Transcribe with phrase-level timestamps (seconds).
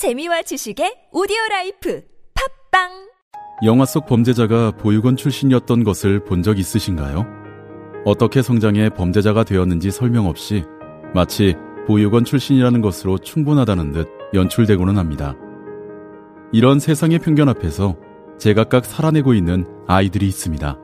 [0.00, 2.00] 재미와 지식의 오디오 라이프
[2.70, 2.88] 팟빵
[3.66, 7.26] 영화 속 범죄자가 보육원 출신이었던 것을 본 적 있으신가요?
[8.06, 10.64] 어떻게 성장해 범죄자가 되었는지 설명 없이
[11.14, 11.54] 마치
[11.86, 15.34] 보육원 출신이라는 것으로 충분하다는 듯 연출되고는 합니다.
[16.50, 17.94] 이런 세상의 편견 앞에서
[18.38, 20.78] 제각각 살아내고 있는 아이들이 있습니다.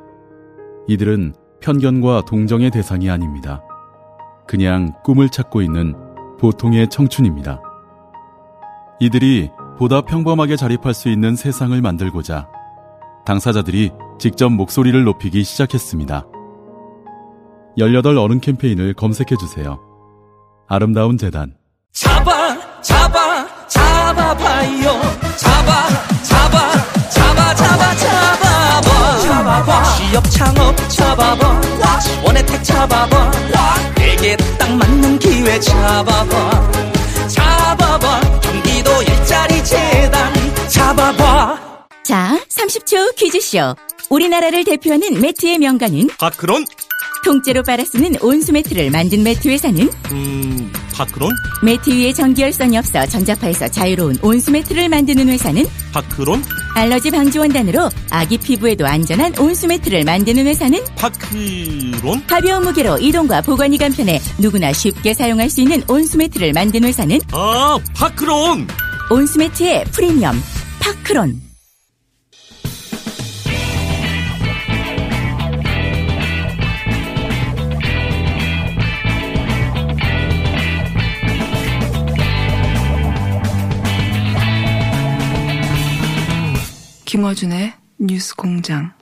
[0.88, 3.62] 이들은 편견과 동정의 대상이 아닙니다.
[4.46, 5.94] 그냥 꿈을 찾고 있는
[6.38, 7.62] 보통의 청춘입니다.
[9.00, 12.48] 이들이 보다 평범하게 자립할 수 있는 세상을 만들고자
[13.26, 16.24] 당사자들이 직접 목소리를 높이기 시작했습니다.
[17.76, 19.78] 18 어른 캠페인을 검색해 주세요.
[20.68, 21.54] 아름다운 재단.
[21.92, 22.32] 잡아
[22.80, 24.88] 잡아 잡아봐요.
[25.36, 25.88] 잡아
[26.22, 26.72] 잡아
[27.10, 29.18] 잡아 잡아 잡아봐.
[29.20, 29.82] 잡아봐.
[29.96, 31.60] 취업 창업 잡아봐.
[32.24, 33.30] 원혜택 잡아봐.
[33.96, 36.95] 내게 딱 맞는 기회 잡아봐
[39.68, 40.32] 재단
[40.68, 41.58] 잡아봐
[42.04, 43.74] 자, 30초 퀴즈쇼.
[44.10, 46.64] 우리나라를 대표하는 매트의 명가는 파크론?
[47.24, 51.32] 통째로 빨아 쓰는 온수 매트를 만든 매트 회사는 음, 파크론?
[51.64, 56.44] 매트 위에 전기열선이 없어 전자파에서 자유로운 온수 매트를 만드는 회사는 파크론?
[56.76, 62.24] 알러지 방지 원단으로 아기 피부에도 안전한 온수 매트를 만드는 회사는 파크론?
[62.28, 67.76] 가벼운 무게로 이동과 보관이 간편해 누구나 쉽게 사용할 수 있는 온수 매트를 만드는 회사는 아,
[67.96, 68.68] 파크론!
[69.08, 70.34] 온수 매트의 프리미엄
[70.80, 71.40] 파크론.
[87.04, 88.95] 김어준의 뉴스 공장.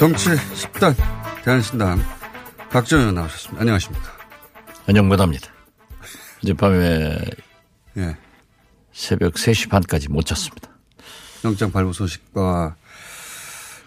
[0.00, 0.96] 정치 10단
[1.44, 2.02] 대한신당
[2.70, 3.60] 박지원 의원 나오셨습니다.
[3.60, 4.10] 안녕하십니까.
[4.86, 5.52] 안녕무답니다.
[6.42, 7.18] 어젯밤에
[7.98, 8.16] 예.
[8.94, 10.70] 새벽 3시 반까지 못 잤습니다.
[11.44, 12.76] 영장 발부 소식과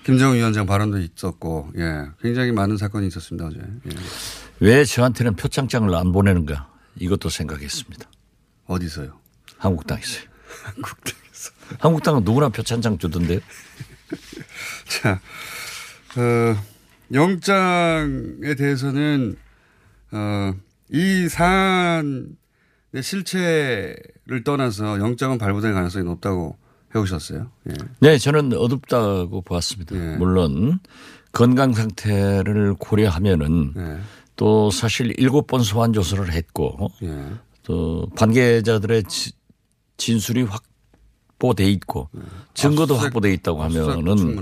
[0.05, 2.03] 김정은 위원장 발언도 있었고, 예.
[2.21, 3.57] 굉장히 많은 사건이 있었습니다, 어제.
[3.57, 3.95] 예.
[4.59, 8.07] 왜 저한테는 표창장을 안 보내는가 이것도 생각했습니다.
[8.67, 9.19] 어디서요?
[9.57, 10.25] 한국당에서요.
[10.75, 11.51] 한국당에서.
[11.79, 13.39] 한국당은 누구나 표창장 주던데요.
[14.85, 15.19] 자,
[16.17, 16.55] 어,
[17.11, 19.35] 영장에 대해서는,
[20.11, 20.53] 어,
[20.91, 22.27] 이 사안의
[23.01, 26.57] 실체를 떠나서 영장은 발부될 가능성이 높다고
[26.95, 27.49] 해오셨어요.
[27.69, 27.73] 예.
[27.99, 29.95] 네, 저는 어둡다고 보았습니다.
[29.95, 30.15] 예.
[30.17, 30.79] 물론
[31.31, 33.97] 건강 상태를 고려하면은 예.
[34.35, 37.25] 또 사실 일곱 번 소환 조사를 했고 예.
[37.63, 39.31] 또 관계자들의 지-
[39.97, 42.09] 진술이 확보돼 있고
[42.53, 42.97] 증거도 예.
[42.99, 44.35] 압수수색- 확보돼 있다고 하면은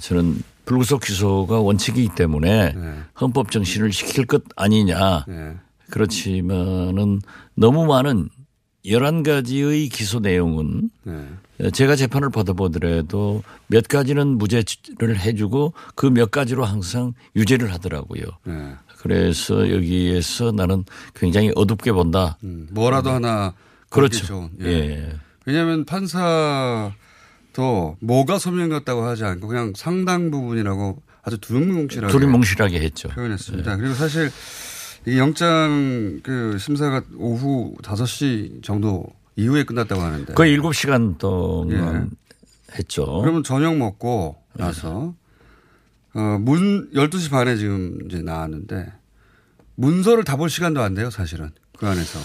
[0.00, 2.94] 저는 불구속 기소가 원칙이기 때문에 네.
[3.20, 5.24] 헌법 정신을 지킬 것 아니냐.
[5.28, 5.52] 예.
[5.90, 7.20] 그렇지만은
[7.54, 8.28] 너무 많은
[8.84, 11.70] 11가지의 기소 내용은 네.
[11.72, 18.22] 제가 재판을 받아보더라도 몇 가지는 무죄를 해주고 그 몇 가지로 항상 유죄를 하더라고요.
[18.44, 18.74] 네.
[18.98, 20.84] 그래서 여기에서 나는
[21.14, 22.38] 굉장히 어둡게 본다.
[22.42, 23.52] 음, 뭐라도 하나.
[23.90, 24.24] 그렇죠.
[24.26, 24.50] 좋은.
[24.62, 25.12] 예.
[25.44, 26.92] 왜냐하면 판사
[27.54, 33.08] 도 뭐가 소명 같다고 하지 않고 그냥 상당 부분이라고 아주 두루뭉실하게 두리뭉실하게 했죠.
[33.08, 33.76] 표현했습니다.
[33.78, 34.30] 그리고 사실
[35.06, 39.06] 이 영장 그 심사가 오후 5시 정도
[39.36, 40.34] 이후에 끝났다고 하는데.
[40.34, 42.10] 거의 7시간 동안
[42.76, 43.20] 했죠.
[43.20, 45.14] 그러면 저녁 먹고 나서
[46.14, 48.92] 어, 문 12시 반에 지금 이제 나왔는데
[49.76, 51.50] 문서를 다 볼 시간도 안 돼요, 사실은.
[51.78, 52.18] 그 안에서.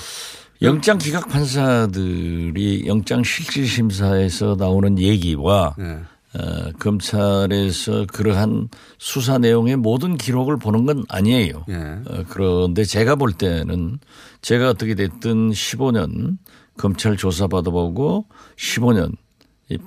[0.62, 6.00] 영장 기각 판사들이 영장 실질 심사에서 나오는 얘기와 네.
[6.34, 11.66] 어, 검찰에서 그러한 수사 내용의 모든 기록을 보는 건 아니에요.
[11.70, 11.76] 예.
[11.76, 14.00] 어, 그런데 제가 볼 때는
[14.42, 16.38] 제가 어떻게 됐든 15년
[16.78, 18.28] 검찰 조사 받아보고
[18.58, 19.16] 15년
[19.70, 19.78] 이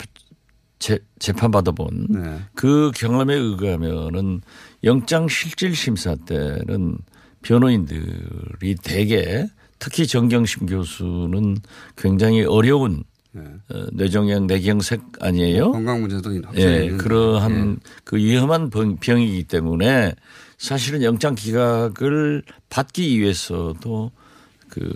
[0.79, 2.41] 재, 재판 받아본 네.
[2.55, 4.41] 그 경험에 의하면은
[4.83, 6.99] 영장 실질 심사 때는
[7.43, 9.47] 변호인들이 대개
[9.83, 11.57] 특히 정경심 교수는
[11.97, 13.03] 굉장히 어려운
[13.33, 13.43] 네.
[13.71, 15.73] 어, 뇌종양 뇌경색 아니에요?
[15.73, 16.37] 건강 문제도 예,
[16.85, 16.97] 있는데.
[16.99, 20.15] 그러한 그 위험한 병- 병이기 때문에
[20.57, 24.13] 사실은 영장 기각을 받기 위해서도
[24.69, 24.93] 그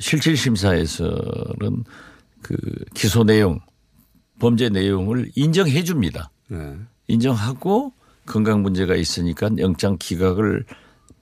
[0.00, 1.84] 실질 심사에서는
[2.42, 2.56] 그
[2.92, 3.60] 기소 내용,
[4.40, 6.32] 범죄 내용을 인정해 줍니다.
[6.48, 6.74] 네.
[7.06, 7.92] 인정하고
[8.26, 10.64] 건강 문제가 있으니까 영장 기각을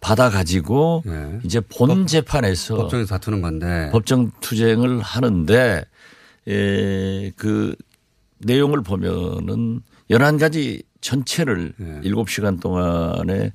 [0.02, 1.38] 받아 가지고 네.
[1.44, 3.88] 이제 본 재판에서 법정에서 다투는 건데.
[3.92, 5.84] 법정 투쟁을 하는데
[6.48, 7.74] 에, 그
[8.38, 12.00] 내용을 보면은 11가지 전체를 예.
[12.02, 13.52] 일곱 시간 동안에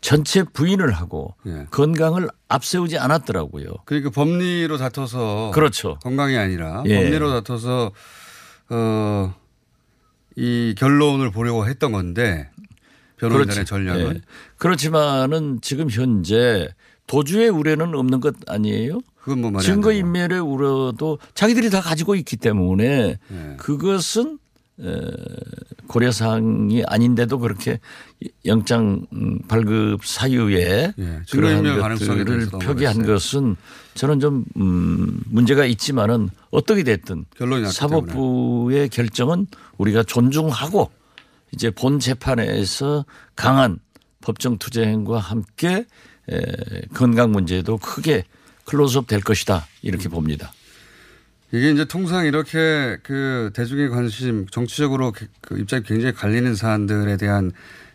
[0.00, 1.66] 전체 부인을 하고 예.
[1.70, 3.66] 건강을 앞세우지 않았더라고요.
[3.84, 5.98] 그러니까 법리로 다퉈서 그렇죠.
[6.02, 6.94] 건강이 아니라 예.
[7.02, 7.90] 법리로 다퉈서
[8.70, 9.34] 어,
[10.36, 12.48] 이 결론을 보려고 했던 건데
[13.16, 14.20] 변호인단의 전략은 예.
[14.58, 16.68] 그렇지만은 지금 현재
[17.06, 19.00] 도주의 우려는 없는 것 아니에요?
[19.22, 19.92] 그건 뭐 증거.
[19.92, 23.56] 인멸의 우려도 자기들이 다 가지고 있기 때문에 예.
[23.58, 24.38] 그것은
[24.80, 25.00] 에,
[25.88, 27.80] 고려 사항이 아닌데도 그렇게
[28.44, 33.04] 영장 음, 발급 사유에 예, 증거인멸 그러한 가능성에 것들을 표기한.
[33.06, 33.56] 것은
[33.94, 37.24] 저는 좀 음, 문제가 있지만은 어떻게 됐든
[37.70, 39.46] 사법부의 결정은
[39.78, 40.90] 우리가 존중하고
[41.52, 43.78] 이제 본 재판에서 강한
[44.28, 45.86] 법정 투쟁과 함께
[46.30, 46.38] 에,
[46.92, 48.24] 건강 문제도 크게
[48.66, 50.52] 클로즈업 될 것이다 이렇게 봅니다.
[51.50, 57.52] 이게 이제 통상 이렇게 그 대중의 관심 정치적으로 그- 그 입장이 굉장히 갈리는 사안들에 대한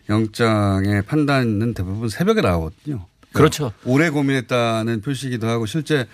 [0.08, 3.06] 영장의 판단은 대부분 새벽에 나오거든요.
[3.30, 3.72] 그러니까 그렇죠.
[3.84, 6.08] 오래 고민했다는 표시이기도 하고 실제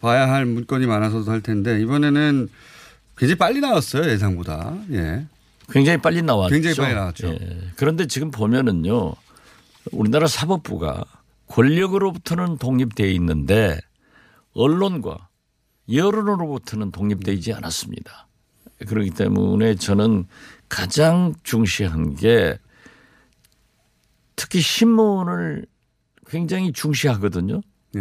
[0.00, 2.48] 봐야 할 문건이 많아서도 할 텐데 이번에는
[3.16, 4.76] 굉장히 빨리 나왔어요 예상보다.
[4.92, 5.26] 예.
[5.72, 6.54] 굉장히 빨리 나왔죠.
[6.54, 7.26] 굉장히 빨리 나왔죠.
[7.28, 7.58] 예.
[7.74, 9.14] 그런데 지금 보면은요,
[9.92, 11.04] 우리나라 사법부가
[11.48, 13.78] 권력으로부터는 독립되어 있는데
[14.54, 15.28] 언론과
[15.92, 18.28] 여론으로부터는 독립되지 않았습니다.
[18.86, 20.26] 그렇기 때문에 저는
[20.68, 22.58] 가장 중시한 게
[24.36, 25.66] 특히 신문을
[26.26, 27.60] 굉장히 중시하거든요.
[27.96, 28.00] 예.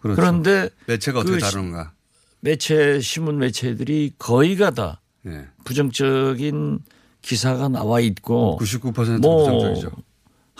[0.00, 0.16] 그렇죠.
[0.20, 1.92] 그런데 매체가 어떻게 그 시- 다루는가.
[2.40, 5.46] 매체 신문 매체들이 거의가 다 예.
[5.64, 6.78] 부정적인
[7.20, 9.90] 기사가 나와 있고 99%뭐 부정적이죠.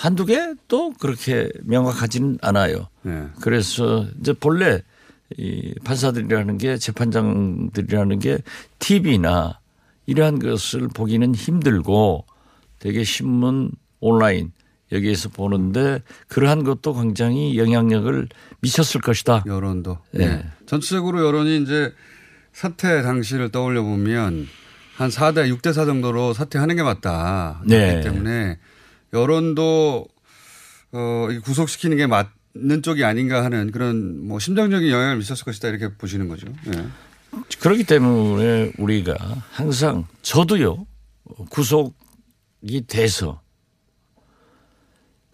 [0.01, 2.89] 한두 개 또 그렇게 명확하지는 않아요.
[3.07, 3.27] 예.
[3.43, 4.83] 그래서 이제 본래
[5.37, 8.39] 이 판사들이라는 게 재판장들이라는 게
[8.79, 9.61] TV나
[10.07, 12.25] 이러한 것을 보기는 힘들고
[12.79, 14.53] 되게 신문 온라인
[14.91, 18.27] 여기에서 보는데 그러한 것도 굉장히 영향력을
[18.61, 19.45] 미쳤을 것이다.
[19.47, 19.99] 여론도.
[20.19, 20.23] 예.
[20.23, 20.45] 예.
[20.65, 21.93] 전체적으로 여론이 이제
[22.55, 24.49] 사태 당시를 떠올려 보면
[24.97, 27.61] 한 4대 6대 4 정도로 사퇴하는 게 맞다.
[27.67, 28.01] 네.
[28.01, 28.59] 그렇기 때문에
[29.13, 30.07] 여론도
[30.93, 35.89] 어, 이 구속시키는 게 맞는 쪽이 아닌가 하는 그런 뭐 심정적인 영향을 미쳤을 것이다 이렇게
[35.95, 36.47] 보시는 거죠.
[36.75, 36.87] 예.
[37.61, 39.15] 그렇기 때문에 우리가
[39.53, 40.87] 항상 저도요
[41.51, 43.41] 구속이 돼서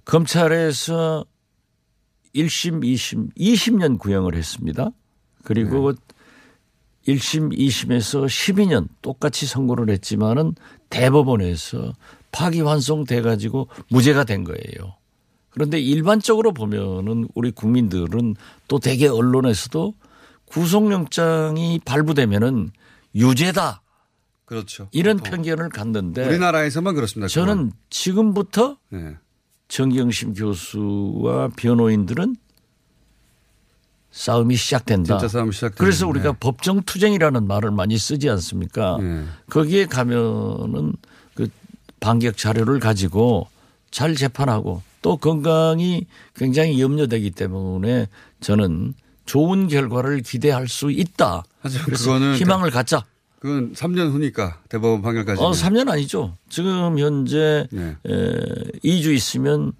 [0.04, 1.24] 검찰에서
[2.34, 4.90] 1심, 2심, 20년 구형을 했습니다.
[5.42, 5.92] 그리고
[7.08, 10.54] 1심, 2심에서 12년 똑같이 선고를 했지만은
[10.90, 11.94] 대법원에서
[12.36, 14.96] 파기환송돼 가지고 무죄가 된 거예요.
[15.48, 18.36] 그런데 일반적으로 보면은 우리 국민들은
[18.68, 19.94] 또 대개 언론에서도
[20.44, 22.70] 구속영장이 발부되면은
[23.14, 23.80] 유죄다
[24.44, 24.88] 그렇죠.
[24.92, 27.28] 이런 보통 편견을 갖는데 우리나라에서만 그렇습니다.
[27.28, 28.76] 저는 지금부터.
[28.92, 29.16] 예.
[29.68, 32.36] 정경심 교수와 변호인들은
[34.12, 35.18] 싸움이 시작된다.
[35.18, 35.82] 진짜 싸움 시작되는데.
[35.82, 38.98] 그래서 우리가 법정 투쟁이라는 말을 많이 쓰지 않습니까?
[39.00, 39.24] 예.
[39.50, 41.15] 거기에 가면은 그
[42.06, 43.48] 반격 자료를 가지고
[43.90, 46.06] 잘 재판하고 또 건강이
[46.36, 48.06] 굉장히 염려되기 때문에
[48.40, 48.94] 저는
[49.24, 51.42] 좋은 결과를 기대할 수 있다.
[51.84, 53.04] 그래서 희망을 갖자.
[53.40, 55.42] 그건 3년 후니까 대법원 판결까지.
[55.42, 56.36] 어, 3년 아니죠.
[56.48, 57.96] 지금 현재 네.
[58.06, 58.12] 에,
[58.84, 59.72] 2주 있으면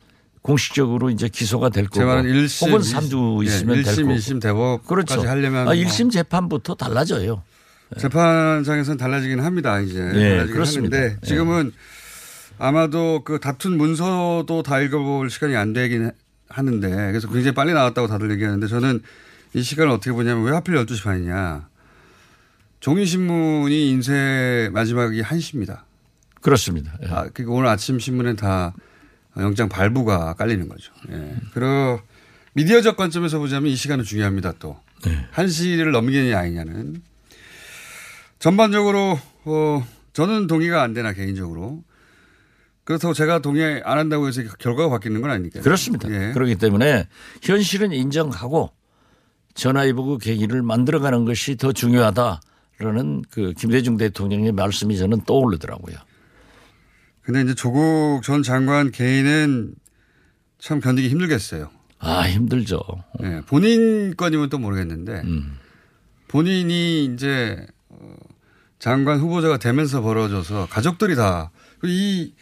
[0.43, 4.15] 공식적으로 이제 기소가 될 거고 1심, 혹은 3주 있으면 될 1심, 거고.
[4.15, 5.29] 2심 대법까지 그렇죠.
[5.29, 7.45] 하려면 아, 뭐 1심 재판부터 달라져요.
[7.99, 9.79] 재판장에서는 달라지긴 합니다.
[9.81, 10.97] 이제 예, 달라지긴 그렇습니다.
[10.97, 11.27] 하는데 예.
[11.27, 11.73] 지금은
[12.59, 16.11] 아마도 그 다툰 문서도 다 읽어볼 시간이 안 되긴
[16.49, 19.03] 하는데 그래서 굉장히 빨리 나왔다고 다들 얘기하는데 저는
[19.55, 21.69] 이 시간을 어떻게 보냐면 왜 하필 12시 반이냐.
[22.81, 25.81] 종이신문이 인쇄 마지막이 1시입니다.
[26.41, 26.97] 그렇습니다.
[27.03, 27.09] 예.
[27.09, 28.75] 아, 그리고 오늘 아침 신문엔 다
[29.39, 30.93] 영장 발부가 깔리는 거죠.
[31.11, 31.35] 예.
[31.53, 32.01] 그리고
[32.53, 34.81] 미디어적 관점에서 보자면 이 시간은 중요합니다 또.
[35.05, 35.27] 네.
[35.31, 37.03] 한 시를 넘기느냐 아니냐는.
[38.39, 41.83] 전반적으로, 어, 저는 동의가 안 되나 개인적으로.
[42.87, 45.63] 그렇다고 제가 동의 안 한다고 해서 결과가 바뀌는 건 아니니까요.
[45.65, 46.09] 그렇습니다.
[46.09, 46.33] 예.
[46.33, 47.09] 그렇기 때문에
[47.43, 48.71] 현실은 인정하고
[49.55, 55.97] 전화위복의 계기를 만들어가는 것이 더 중요하다라는 그 김대중 대통령의 말씀이 저는 떠오르더라고요.
[57.23, 59.75] 근데 이제 조국 전 장관 개인은
[60.61, 61.69] 참 견디기 힘들겠어요.
[61.99, 62.79] 아 힘들죠.
[63.25, 65.59] 예, 본인 건이면 또 모르겠는데 음.
[66.29, 68.15] 본인이 이제 어,
[68.79, 72.33] 장관 후보자가 되면서 벌어져서 가족들이 다이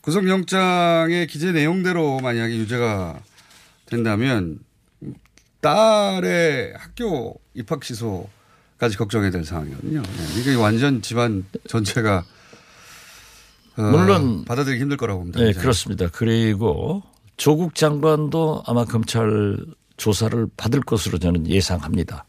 [0.00, 3.20] 구속영장의 기재 내용대로 만약에 유죄가
[3.86, 4.60] 된다면
[5.60, 8.28] 딸의 학교 입학 취소가
[8.78, 10.00] 까지 걱정해야 될 상황이거든요.
[10.00, 10.40] 네.
[10.40, 12.24] 이게 완전 집안 전체가
[13.76, 15.40] 어, 물론 받아들이기 힘들 거라고 봅니다.
[15.40, 15.52] 네.
[15.52, 16.08] 그렇습니다.
[16.10, 17.02] 그리고
[17.36, 19.58] 조국 장관도 아마 검찰
[19.98, 22.24] 조사를 받을 것으로 저는 예상합니다.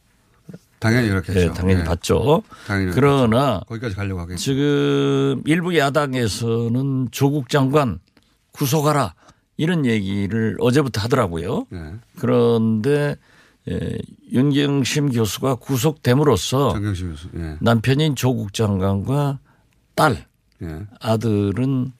[0.81, 1.39] 당연히 그렇겠죠.
[1.39, 1.83] 네, 당연히 네.
[1.85, 2.41] 받죠.
[2.65, 4.37] 당연히 그러나 거기까지 가려고 하겠죠.
[4.41, 7.99] 지금 일부 야당에서는 조국 장관
[8.51, 9.13] 구속하라
[9.57, 11.67] 이런 얘기를 어제부터 하더라고요.
[11.69, 11.93] 네.
[12.17, 13.15] 그런데
[13.69, 13.99] 예,
[14.31, 17.13] 윤경심 교수가 구속됨으로써 교수.
[17.35, 17.57] 예.
[17.61, 19.37] 남편인 조국 장관과
[19.93, 20.25] 딸
[20.63, 20.79] 예.
[20.99, 21.91] 아들은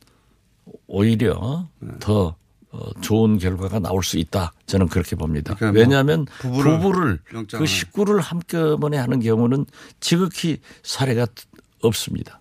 [0.87, 1.91] 오히려 네.
[1.99, 2.35] 더 어,
[3.01, 4.53] 좋은 결과가 나올 수 있다.
[4.65, 5.55] 저는 그렇게 봅니다.
[5.55, 9.65] 그러니까 뭐 왜냐하면 부부를 부부를 영장을- 그 식구를 한꺼번에 하는 경우는
[9.99, 11.27] 지극히 사례가
[11.81, 12.39] 없습니다.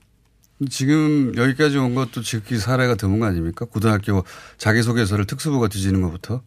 [0.69, 3.65] 지금 여기까지 온 것도 지극히 사례가 드문 거 아닙니까?
[3.65, 4.23] 고등학교
[4.59, 6.43] 자기소개서를 특수부가 뒤지는 것부터.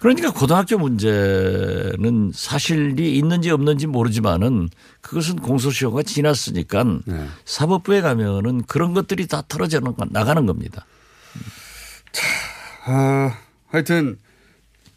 [0.00, 4.68] 그러니까 고등학교 문제는 사실이 있는지 없는지 모르지만은
[5.00, 7.26] 그것은 공소시효가 지났으니까 네.
[7.44, 10.84] 사법부에 가면은 그런 것들이 다 털어져 나가는 겁니다.
[12.84, 13.36] 아,
[13.68, 14.18] 하여튼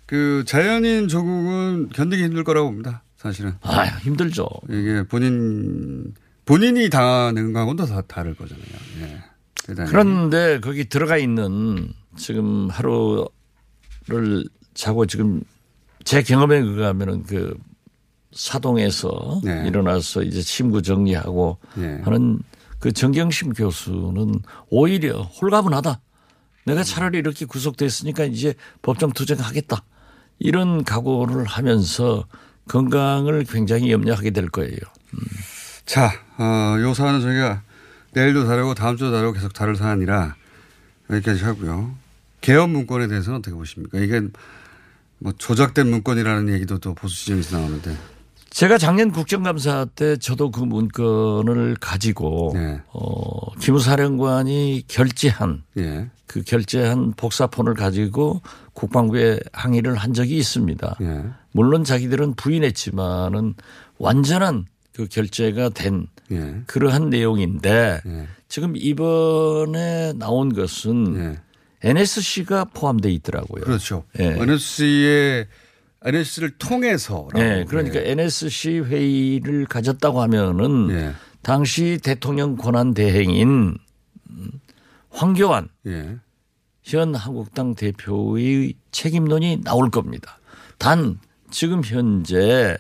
[0.05, 3.03] 그 자연인 조국은 견디기 힘들 거라고 봅니다.
[3.17, 3.53] 사실은.
[3.61, 4.47] 아 힘들죠.
[4.69, 6.13] 이게 본인
[6.45, 8.65] 본인이 당하는 거하고는 다 다를 거잖아요.
[9.01, 9.23] 예.
[9.63, 9.89] 대단히.
[9.89, 15.41] 그런데 거기 들어가 있는 지금 하루를 자고 지금
[16.05, 17.57] 제 경험에 의하면은 그
[18.31, 19.67] 사동에서 네.
[19.67, 21.99] 일어나서 이제 침구 정리하고 네.
[22.03, 22.39] 하는
[22.79, 24.39] 그 정경심 교수는
[24.69, 25.99] 오히려 홀가분하다.
[26.67, 29.81] 내가 차라리 이렇게 구속됐으니까 이제 법정 투쟁하겠다.
[30.39, 32.27] 이런 각오를 하면서
[32.67, 34.77] 건강을 굉장히 염려하게 될 거예요.
[35.85, 37.61] 자, 어, 요 사안은 저희가
[38.11, 40.35] 내일도 다루고 다음 주도 다루고 계속 다룰 사안이라
[41.09, 41.95] 여기까지 하고요.
[42.41, 43.97] 개헌 문건에 대해서는 어떻게 보십니까?
[43.99, 44.21] 이게
[45.19, 47.95] 뭐 조작된 문건이라는 얘기도 또 보수 지점에서 나오는데.
[48.57, 52.81] 제가 작년 국정감사 때 저도 그 문건을 가지고 네.
[52.87, 56.09] 어, 기무사령관이 결제한 예.
[56.25, 58.41] 그 결제한 복사폰을 가지고
[58.73, 60.97] 국방부에 항의를 한 적이 있습니다.
[61.01, 61.23] 예.
[61.51, 63.53] 물론 자기들은 부인했지만은
[63.99, 66.55] 완전한 그 결제가 된 예.
[66.65, 68.27] 그러한 내용인데 예.
[68.49, 71.15] 지금 이번에 나온 것은
[71.83, 71.87] 예.
[71.87, 73.65] NSC가 포함되어 있더라고요.
[73.65, 74.03] 그렇죠.
[74.19, 74.35] 예.
[74.41, 75.45] NSC의
[76.03, 77.27] NSC를 통해서.
[77.33, 81.13] 네, 그러니까 NSC 회의를 가졌다고 하면은 예.
[81.41, 83.77] 당시 대통령 권한 대행인
[84.29, 84.51] 음,
[85.09, 86.17] 황교안 예.
[86.83, 90.39] 현 한국당 대표의 책임론이 나올 겁니다.
[90.77, 92.77] 단 지금 현재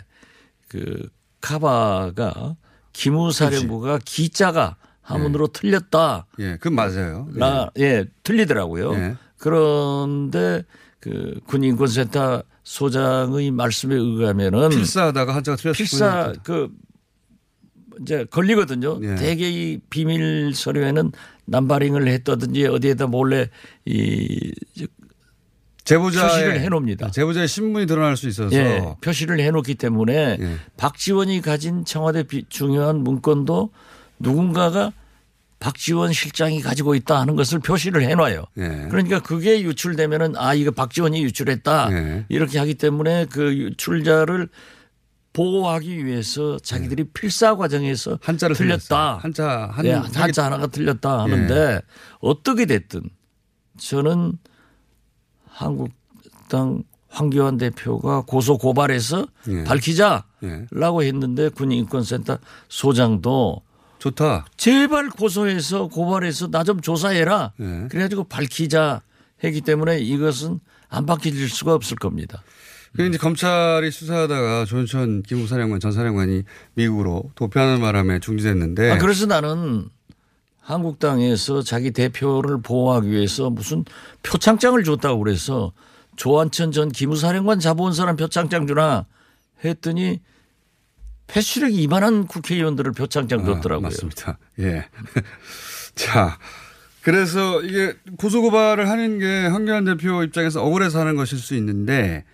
[0.67, 1.09] 그
[1.41, 2.55] 카바가
[2.93, 6.25] 기무사령부가 기자가 한문으로 틀렸다.
[6.39, 6.57] 예.
[6.57, 7.27] 그건 맞아요.
[7.33, 7.39] 예.
[7.39, 8.93] 나, 예, 틀리더라고요.
[8.95, 9.15] 예.
[9.37, 10.63] 그런데
[10.99, 16.33] 그 군인권센터 소장의 말씀에 의하면은 필사하다가 한자가 틀렸을 필사.
[16.43, 16.67] 그
[18.01, 18.99] 이제 걸리거든요.
[19.03, 19.15] 예.
[19.15, 21.13] 대개 이 비밀 서류에는
[21.45, 23.49] 남바링을 했다든지 어디에다 몰래
[23.85, 24.51] 이
[25.85, 27.11] 제보자의 표시를 해놓습니다.
[27.11, 30.55] 제보자의 신분이 드러날 수 있어서 예, 표시를 해놓기 때문에 예.
[30.75, 33.71] 박지원이 가진 청와대 비- 중요한 문건도
[34.19, 34.91] 누군가가
[35.59, 38.45] 박지원 실장이 가지고 있다 하는 것을 표시를 해놔요.
[38.57, 38.87] 예.
[38.89, 42.25] 그러니까 그게 유출되면은 아 이거 박지원이 유출했다 예.
[42.29, 44.49] 이렇게 하기 때문에 그 유출자를
[45.33, 48.17] 보호하기 위해서 자기들이 필사 과정에서 예.
[48.21, 49.17] 한자를 틀렸다.
[49.17, 51.81] 한자 한 예, 한자 하나가 틀렸다 하는데
[52.19, 53.01] 어떻게 됐든
[53.79, 54.33] 저는
[55.47, 59.63] 한국당 황교안 대표가 고소 고발해서 예.
[59.63, 62.37] 밝히자라고 했는데 군인권센터
[62.69, 63.63] 소장도
[63.99, 64.45] 좋다.
[64.57, 67.53] 제발 고소해서 고발해서 나 좀 조사해라.
[67.59, 67.87] 예.
[67.89, 69.01] 그래가지고 밝히자
[69.43, 72.43] 했기 때문에 이것은 안 밝혀질 수가 없을 겁니다.
[72.95, 76.43] 그 이제 검찰이 수사하다가 조현천 기무사령관 전 사령관이
[76.75, 79.89] 미국으로 도피하는 바람에 중지됐는데 아, 그래서 나는
[80.61, 83.85] 한국당에서 자기 대표를 보호하기 위해서 무슨
[84.23, 85.71] 표창장을 줬다고 그래서
[86.15, 89.05] 조한천 전 기무사령관 잡아온 사람 표창장 주나
[89.63, 90.19] 했더니
[91.27, 93.85] 패시력이 이만한 국회의원들을 표창장 줬더라고요.
[93.85, 94.37] 아, 맞습니다.
[94.59, 94.85] 예.
[95.95, 96.37] 자,
[97.01, 102.25] 그래서 이게 고소고발을 하는 게 황교안 대표 입장에서 억울해서 하는 것일 수 있는데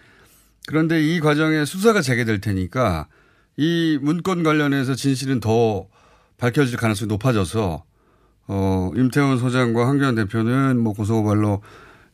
[0.67, 3.07] 그런데 이 과정에 수사가 재개될 테니까
[3.57, 5.87] 이 문건 관련해서 진실은 더
[6.37, 7.83] 밝혀질 가능성이 높아져서
[8.47, 11.61] 어, 임태원 소장과 황교안 대표는 뭐 고소고발로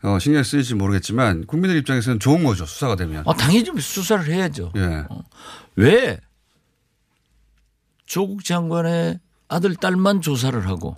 [0.02, 2.66] 어, 신경 쓰일지 모르겠지만 국민들 입장에서는 좋은 거죠.
[2.66, 3.24] 수사가 되면.
[3.26, 4.72] 아, 당연히 좀 수사를 해야죠.
[4.76, 5.04] 예.
[5.76, 6.20] 왜
[8.10, 10.96] 조국 장관의 아들 딸만 조사를 하고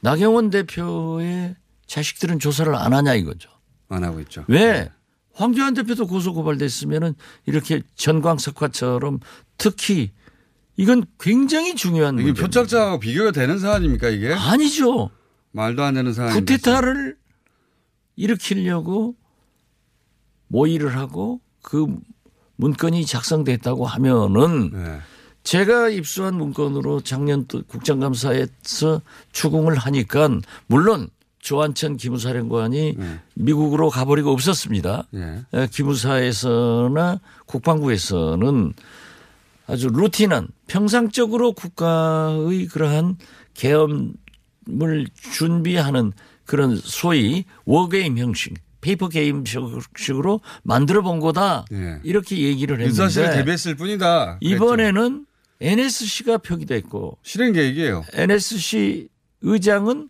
[0.00, 1.56] 나경원 대표의
[1.86, 3.50] 자식들은 조사를 안 하냐 이거죠.
[3.90, 4.44] 안 하고 있죠.
[4.48, 4.90] 왜
[5.34, 9.20] 황교안 대표도 고소 고발됐으면은 이렇게 전광석화처럼
[9.58, 10.10] 특히
[10.76, 12.32] 이건 굉장히 중요한 이게.
[12.32, 14.32] 표창장하고 비교가 되는 사안입니까 이게?
[14.32, 15.10] 아니죠.
[15.52, 16.32] 말도 안 되는 사안.
[16.32, 17.18] 쿠데타를
[18.16, 19.16] 일으키려고
[20.48, 21.86] 모의를 하고 그
[22.56, 25.00] 문건이 작성됐다고 하면은 네.
[25.46, 29.00] 제가 입수한 문건으로 작년 또 국정감사에서
[29.30, 30.28] 추궁을 하니까
[30.66, 33.20] 물론 조한천 기무사령관이 네.
[33.34, 35.06] 미국으로 가버리고 없었습니다.
[35.14, 35.44] 예.
[35.54, 38.72] 에, 기무사에서나 국방부에서는
[39.68, 43.16] 아주 루틴한 평상적으로 국가의 그러한
[43.54, 46.12] 계엄을 준비하는
[46.44, 49.44] 그런 소위 워게임 형식, paper game
[49.96, 51.66] 식으로 만들어 본 거다.
[51.72, 52.00] 예.
[52.02, 54.38] 이렇게 얘기를 했는데 대비했을 뿐이다.
[54.40, 54.56] 그랬죠.
[54.56, 55.25] 이번에는
[55.60, 58.04] NSC가 표기됐고 실행 계획이에요.
[58.12, 59.08] NSC
[59.42, 60.08] 의장은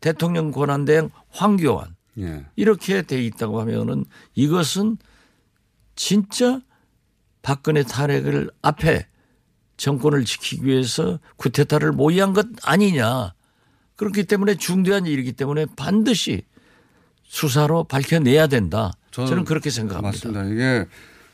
[0.00, 2.44] 대통령 권한대행 황교안 예.
[2.56, 4.98] 이렇게 돼 있다고 하면은 이것은
[5.94, 6.60] 진짜
[7.42, 9.06] 박근혜 탄핵을 앞에
[9.76, 13.34] 정권을 지키기 위해서 쿠데타를 모의한 것 아니냐.
[13.96, 16.42] 그렇기 때문에 중대한 일이기 때문에 반드시
[17.24, 18.92] 수사로 밝혀내야 된다.
[19.10, 20.28] 저는 저는, 그렇게 생각합니다.
[20.28, 20.44] 맞습니다.
[20.44, 20.86] 이게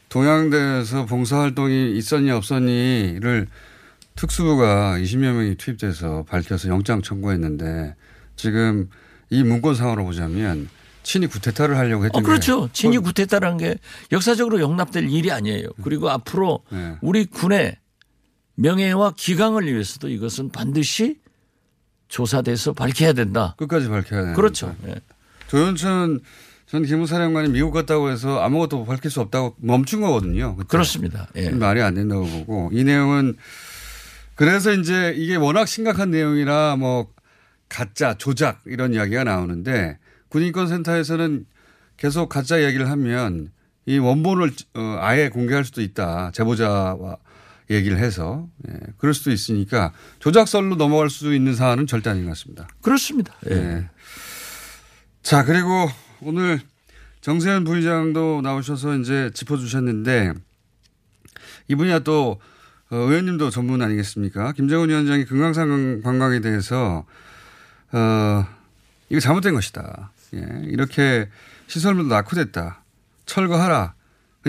[0.09, 3.47] 동양대에서 봉사활동이 있었니 없었니를
[4.17, 7.95] 특수부가 20여 명이 투입돼서 밝혀서 영장 청구했는데
[8.37, 8.89] 지금
[9.31, 10.69] 이 문건상으로 보자면
[11.03, 12.67] 친이 구테타를 하려고 했던 어, 그렇죠.
[12.67, 13.77] 게 진위 구태다라는 게
[14.13, 15.69] 역사적으로 용납될 일이 아니에요.
[15.83, 16.97] 그리고 앞으로 네.
[17.01, 17.77] 우리 군의
[18.57, 21.19] 명예와 기강을 위해서도 이것은 반드시
[22.09, 23.55] 조사돼서 밝혀야 된다.
[23.57, 24.75] 끝까지 밝혀야 되는 그렇죠.
[24.87, 24.97] 예.
[25.49, 26.21] 조현천
[26.69, 30.55] 전 기무사령관이 미국 갔다고 해서 아무것도 밝힐 수 없다고 멈춘 거거든요.
[30.55, 30.69] 그때.
[30.69, 31.29] 그렇습니다.
[31.37, 31.49] 예.
[31.49, 33.37] 말이 안 된다고 보고 이 내용은
[34.35, 37.09] 그래서 이제 이게 워낙 심각한 내용이라 뭐
[37.71, 39.99] 가짜 조작 이런 이야기가 나오는데
[40.29, 41.47] 군인권센터에서는
[41.97, 43.51] 계속 가짜 이야기를 하면
[43.87, 47.17] 이 원본을 어, 아예 공개할 수도 있다 제보자와
[47.71, 52.69] 얘기를 해서 예, 그럴 수도 있으니까 조작설로 넘어갈 수 있는 사안은 절대 아닌 것 같습니다.
[52.83, 53.35] 그렇습니다.
[53.51, 53.55] 예.
[53.55, 53.89] 예.
[55.23, 56.61] 자, 그리고 오늘
[57.21, 60.35] 정세현 부의장도 나오셔서 이제 짚어주셨는데
[61.69, 62.41] 이분이야 또
[62.91, 64.53] 어, 의원님도 전문 아니겠습니까?
[64.53, 67.05] 김정은 위원장이 금강산 관광에 대해서
[67.93, 68.47] 어,
[69.11, 70.11] 이거 잘못된 것이다.
[70.35, 71.29] 예, 이렇게
[71.67, 72.83] 시설물도 낙후됐다.
[73.27, 73.95] 철거하라.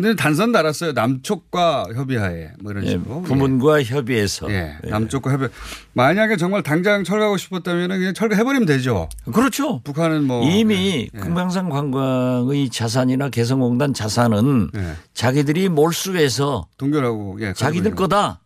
[0.02, 0.94] 근데 단선 달았어요.
[0.94, 3.22] 남쪽과 협의하에 뭐 이런 예, 식으로.
[3.24, 4.50] 부문과 협의해서.
[4.50, 4.90] 예, 예.
[4.90, 5.50] 남쪽과 협의.
[5.94, 9.10] 만약에 정말 당장 철거하고 싶었다면 그냥 철거해버리면 되죠.
[9.34, 9.82] 그렇죠.
[9.84, 11.20] 북한은 뭐 이미 예.
[11.20, 14.94] 금강산 관광의 자산이나 개성공단 자산은 예.
[15.14, 18.40] 자기들이 몰수해서 동결하고 예, 자기들 거다.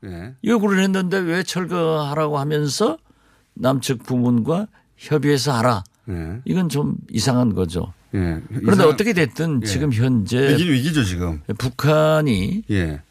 [0.43, 2.97] 요구를 했는데 왜 철거하라고 하면서
[3.53, 4.65] 남측 부문과
[4.97, 5.83] 협의해서 하라.
[6.09, 6.13] 예.
[6.13, 6.41] 예.
[6.45, 7.93] 이건 좀 이상한 거죠.
[8.15, 8.41] 예.
[8.59, 9.67] 그런데 어떻게 됐든 예.
[9.67, 11.41] 지금 현재 위기 위기죠 지금.
[11.57, 13.01] 북한이 예.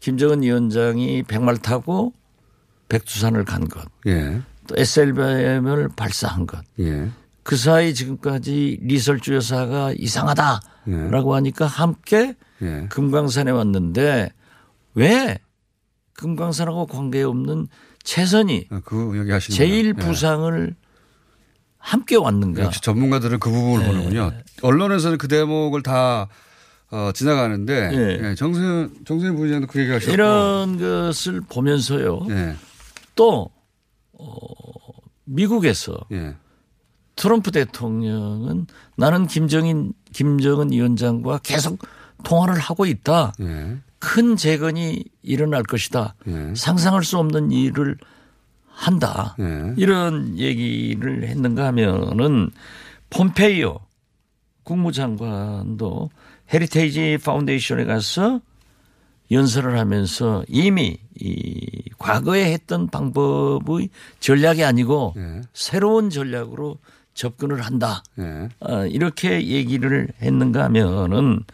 [0.00, 2.12] 김정은 위원장이 백말 타고
[2.88, 4.40] 백두산을 간 것, 예.
[4.66, 7.08] 또 SLBM을 발사한 것, 예.
[7.42, 12.86] 그 사이 지금까지 리설주 여사가 이상하다라고 하니까 함께 예.
[12.90, 14.30] 금강산에 왔는데
[14.94, 15.38] 왜
[16.14, 17.68] 금강산하고 관계 없는
[18.04, 19.86] 최선이 아, 그 제일.
[19.86, 19.92] 예.
[19.92, 20.74] 부상을
[21.82, 22.62] 함께 왔는가?
[22.62, 24.32] 역시 전문가들은 그 부분을 보는군요.
[24.62, 26.28] 언론에서는 그 대목을 다
[26.92, 28.28] 어, 지나가는데 예.
[28.28, 32.26] 예, 정세현 정세현 부의장도 그 얘기 하셨고 이런 것을 보면서요.
[32.30, 32.54] 예.
[33.16, 33.50] 또
[34.12, 34.26] 어,
[35.24, 36.36] 미국에서 예.
[37.16, 38.66] 트럼프 대통령은
[38.96, 41.78] 나는 김정인 김정은 위원장과 계속
[42.22, 43.32] 통화를 하고 있다.
[43.40, 43.78] 예.
[43.98, 46.14] 큰 재건이 일어날 것이다.
[46.28, 46.52] 예.
[46.54, 47.96] 상상할 수 없는 일을
[48.82, 49.36] 한다.
[49.38, 49.74] 예.
[49.76, 52.50] 이런 얘기를 했는가 하면은
[53.10, 53.78] 폼페이오
[54.64, 56.10] 국무장관도
[56.52, 58.40] Heritage Foundation에 가서
[59.30, 65.42] 연설을 하면서 이미 이 과거에 했던 방법의 전략이 아니고 예.
[65.54, 66.78] 새로운 전략으로
[67.14, 68.02] 접근을 한다.
[68.18, 68.48] 예.
[68.60, 71.44] 어, 이렇게 얘기를 했는가 하면은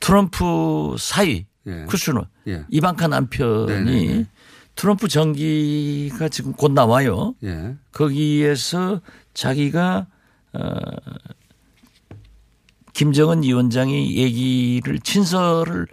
[0.00, 1.84] 트럼프 사위 예.
[1.86, 2.64] 쿠슈너 예.
[2.68, 4.26] 이방카 남편이 네네네.
[4.78, 7.34] 트럼프 정기가 지금 곧 나와요.
[7.42, 7.74] 예.
[7.90, 9.00] 거기에서
[9.34, 10.06] 자기가
[10.52, 10.70] 어
[12.92, 15.88] 김정은 위원장이 얘기를 친서를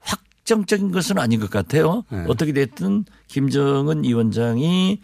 [0.00, 2.04] 확정적인 것은 아닌 것 같아요.
[2.10, 2.26] 네.
[2.28, 5.00] 어떻게 됐든 김정은 위원장이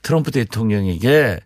[0.00, 1.40] 트럼프 대통령에게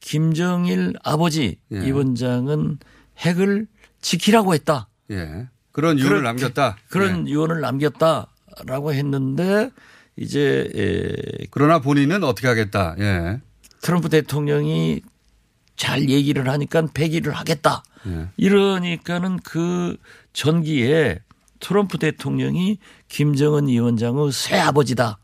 [0.00, 1.80] 김정일 아버지 예.
[1.84, 2.78] 위원장은
[3.18, 3.66] 핵을
[4.00, 4.88] 지키라고 했다.
[5.10, 5.48] 예.
[5.72, 6.78] 그런 그렇게- 남겼다.
[6.88, 7.32] 그런 예.
[7.32, 9.70] 유언을 남겼다라고 했는데
[10.16, 12.94] 이제 에, 그러나 본인은 어떻게 하겠다.
[12.98, 13.40] 예.
[13.82, 15.00] 트럼프 대통령이
[15.76, 17.82] 잘 얘기를 하니까 폐기를 하겠다.
[18.06, 18.28] 예.
[18.36, 19.96] 이러니까는 그
[20.32, 21.20] 전기에
[21.60, 25.18] 트럼프 대통령이 김정은 위원장의 새 아버지다.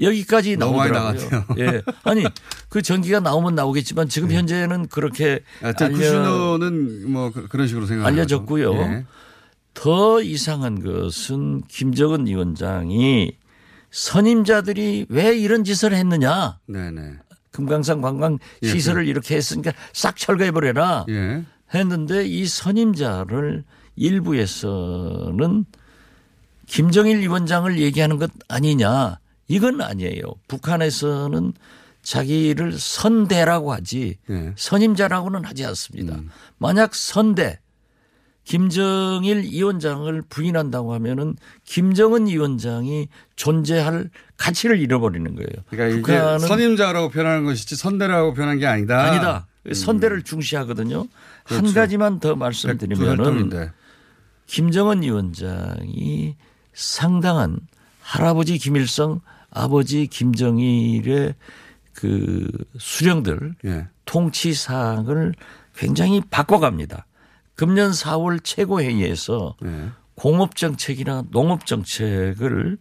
[0.00, 1.44] 여기까지 나오더라고요.
[1.58, 1.82] 예.
[2.04, 2.24] 아니
[2.70, 5.40] 그 전기가 나오면 나오겠지만 지금 현재는 그렇게
[5.96, 8.74] 쿠슈노는 뭐 그- 그런 식으로 생각 알려졌고요.
[8.74, 9.04] 예.
[9.74, 13.32] 더 이상한 것은 김정은 위원장이
[13.92, 16.58] 선임자들이 왜 이런 짓을 했느냐.
[16.66, 17.18] 네네.
[17.52, 21.04] 금강산 관광 예, 시설을 이렇게 했으니까 싹 철거해 버려라.
[21.10, 21.44] 예.
[21.74, 23.64] 했는데 이 선임자를
[23.96, 25.64] 일부에서는
[26.66, 29.18] 김정일 위원장을 얘기하는 것 아니냐.
[29.48, 30.22] 이건 아니에요.
[30.48, 31.52] 북한에서는
[32.02, 34.54] 자기를 선대라고 하지 예.
[34.56, 36.18] 선임자라고는 하지 않습니다.
[36.56, 37.60] 만약 선대
[38.44, 45.64] 김정일 위원장을 부인한다고 하면은 김정은 위원장이 존재할 가치를 잃어버리는 거예요.
[45.70, 49.04] 그러니까 북한은 선임자라고 표현하는 것이지 선대라고 표현한 게 아니다.
[49.04, 49.46] 아니다.
[49.72, 51.06] 선대를 중시하거든요.
[51.44, 51.74] 한 그렇죠.
[51.74, 53.70] 가지만 더그 말씀드리면은.
[54.46, 56.36] 김정은 위원장이
[56.74, 57.60] 상당한
[58.00, 61.34] 할아버지 김일성, 아버지 김정일의
[61.94, 63.86] 그 수령들 예.
[64.04, 65.34] 통치 사항을
[65.76, 67.06] 굉장히 바꿔갑니다.
[67.54, 69.90] 금년 4월 최고회의에서 예.
[70.14, 72.78] 공업 정책이나 농업 정책을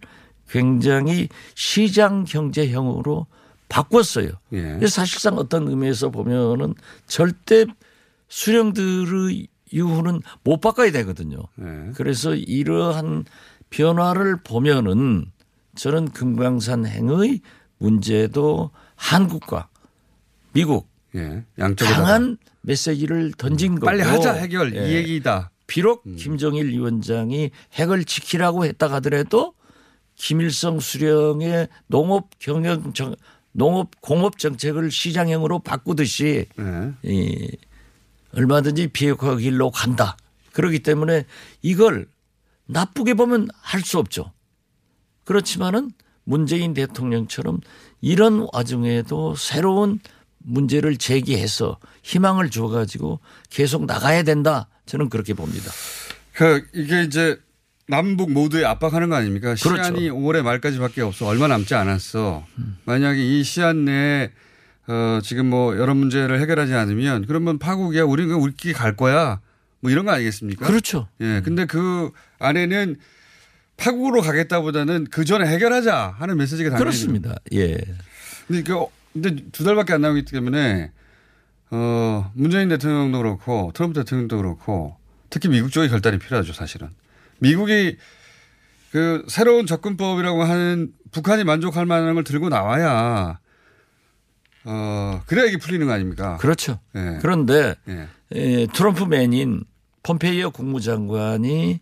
[0.50, 3.28] 굉장히 시장 경제형으로
[3.70, 4.30] 바꿨어요.
[4.54, 4.86] 예.
[4.88, 6.76] 사실상 어떤 의미에서 보면은
[7.08, 7.66] 절대
[8.28, 11.38] 수령들의 이후는 못 바꿔야 되거든요.
[11.62, 11.92] 예.
[11.96, 13.26] 그래서 이러한
[13.70, 15.32] 변화를 보면은
[15.76, 17.42] 저는 금강산 행의
[17.78, 19.70] 문제도 한국과
[20.52, 21.46] 미국 예.
[21.58, 24.90] 양쪽으로 강한 메시지를 던진 거고 빨리 하자 해결 예.
[24.90, 25.52] 이 얘기다.
[25.68, 29.54] 비록 김정일 위원장이 핵을 지키라고 했다 하더라도
[30.16, 33.16] 김일성 수령의 농업 경영 정,
[33.54, 36.94] 농업 공업 정책을 시장형으로 바꾸듯이 예.
[37.10, 37.50] 이
[38.36, 40.18] 얼마든지 비핵화 길로 간다.
[40.54, 41.26] 그렇기 때문에
[41.62, 42.08] 이걸
[42.68, 44.32] 나쁘게 보면 할 수 없죠.
[45.24, 45.92] 그렇지만은
[46.24, 47.60] 문재인 대통령처럼
[48.02, 50.00] 이런 와중에도 새로운
[50.44, 54.68] 문제를 제기해서 희망을 줘가지고 계속 나가야 된다.
[54.86, 55.72] 저는 그렇게 봅니다.
[56.34, 57.40] 그 이게 이제
[57.88, 59.56] 남북 모두에 압박하는 거 아닙니까?
[59.56, 59.76] 그렇죠.
[59.76, 62.46] 시한이 5월의 말까지밖에 없어 얼마 남지 않았어.
[62.86, 64.32] 만약에 이 시한 내에
[64.88, 68.04] 어 지금 뭐 여러 문제를 해결하지 않으면 그러면 파국이야.
[68.04, 69.40] 우리는 우리끼리 갈 거야.
[69.82, 70.66] 뭐 이런 거 아니겠습니까?
[70.66, 71.08] 그렇죠.
[71.22, 71.42] 예.
[71.44, 72.98] 근데 그 안에는
[73.78, 77.36] 파국으로 가겠다보다는 그 전에 해결하자 하는 메시지가 담겨 있는 그렇습니다.
[77.54, 77.78] 예.
[78.48, 80.92] 근데 그 근데 두 달밖에 안 남았기 때문에
[81.72, 84.96] 어 문재인 대통령도 그렇고 트럼프 대통령도 그렇고
[85.30, 86.90] 특히 미국 쪽의 결단이 필요하죠 사실은
[87.40, 87.98] 미국이
[88.92, 93.40] 그 새로운 접근법이라고 하는 북한이 만족할 만한 걸 들고 나와야
[94.66, 96.38] 어 그래야 이게 풀리는 거 아닙니까?
[96.38, 96.80] 그렇죠.
[96.96, 97.18] 예.
[97.22, 98.08] 그런데 예.
[98.34, 99.64] 에, 트럼프 맨인
[100.04, 101.80] 폼페이오 국무장관이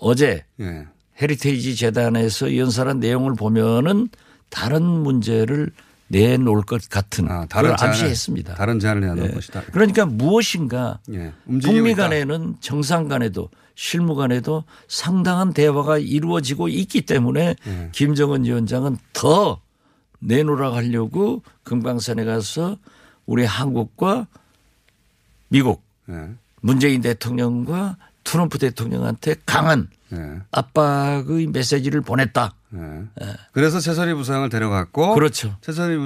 [0.00, 0.86] 어제 예.
[1.20, 4.08] 헤리테이지 재단에서 연설한 내용을 보면은
[4.50, 5.72] 다른 문제를
[6.08, 8.54] 내놓을 것 같은 아, 다른 그걸 암시했습니다.
[8.54, 9.34] 다른 제안을 내놓을 예.
[9.34, 9.62] 것이다.
[9.72, 11.32] 그러니까 무엇인가 예.
[11.46, 11.94] 북미.
[11.94, 17.88] 간에는 정상 간에도 실무 간에도 상당한 대화가 이루어지고 있기 때문에 예.
[17.92, 19.60] 김정은 위원장은 더
[20.20, 22.78] 내놓으라고 하려고 금강산에 가서
[23.26, 24.26] 우리 한국과
[25.48, 26.30] 미국 예.
[26.60, 30.40] 문재인 대통령과 트럼프 대통령한테 강한 예.
[30.50, 32.54] 압박의 메시지를 보냈다.
[32.74, 33.04] 예.
[33.52, 35.56] 그래서 최선희 부상을 데려갔고 그렇죠.
[35.60, 35.96] 최선희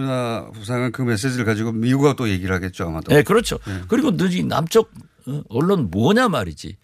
[0.53, 3.13] 부상은 그 메시지를 가지고 미국하고 또 얘기를 하겠죠 아마도.
[3.15, 3.59] 네, 그렇죠.
[3.89, 4.91] 그리고 너희 남쪽
[5.27, 6.77] 어, 언론 뭐냐 말이지.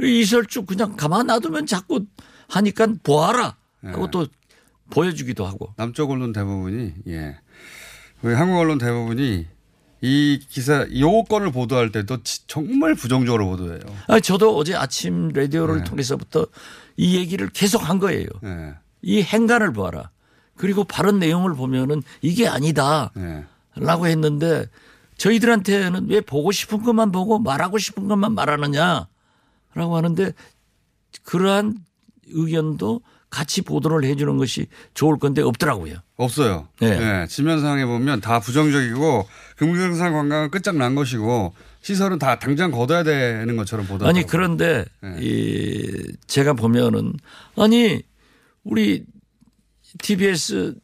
[0.00, 2.06] 이설쭉 그냥 가만 놔두면 자꾸
[2.48, 4.10] 하니까 보아라 하고 네.
[4.10, 4.26] 또
[4.90, 5.74] 보여주기도 하고.
[5.76, 7.36] 남쪽 언론 대부분이 예.
[8.22, 9.46] 우리 한국 언론 대부분이
[10.00, 13.80] 이 기사 요 건을 보도할 때도 지- 정말 부정적으로 보도해요.
[14.06, 15.84] 아, 저도 어제 아침 라디오를 네.
[15.84, 16.46] 통해서부터
[16.96, 18.28] 이 얘기를 계속 한 거예요.
[19.04, 19.10] 예.
[19.10, 20.10] 이 행간을 보아라.
[20.56, 23.10] 그리고 발언 내용을 보면은 이게 아니다.
[23.16, 23.44] 예.
[23.76, 24.66] 라고 했는데
[25.16, 29.06] 저희들한테는 왜 보고 싶은 것만 보고 말하고 싶은 것만 말하느냐
[29.74, 30.32] 라고 하는데
[31.24, 31.76] 그러한
[32.26, 35.96] 의견도 같이 보도를 해 주는 것이 좋을 건데 없더라고요.
[36.16, 36.68] 없어요.
[36.80, 36.88] 네.
[37.22, 37.26] 예.
[37.28, 44.06] 지면상에 보면 다 부정적이고 금강산 관광은 끝장난 것이고 시설은 다 당장 걷어야 되는 것처럼 보도.
[44.06, 45.16] 아니 그런데 네.
[45.20, 47.14] 이 제가 보면은
[47.56, 48.02] 아니
[48.64, 49.04] 우리
[49.98, 50.76] TBS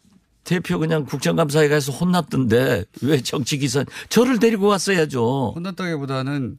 [0.44, 5.52] 대표 그냥 국정감사에 가서 혼났던데 왜 정치 기사 저를 데리고 왔어야죠.
[5.56, 6.58] 혼났다기보다는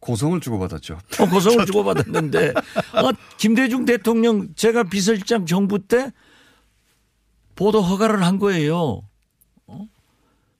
[0.00, 0.98] 고성을 주고받았죠.
[1.20, 2.54] 어, 고성을 주고받았는데
[2.92, 6.10] 아, 김대중 대통령 제가 비서실장 정부 때
[7.54, 9.02] 보도 허가를 한 거예요.
[9.66, 9.86] 어?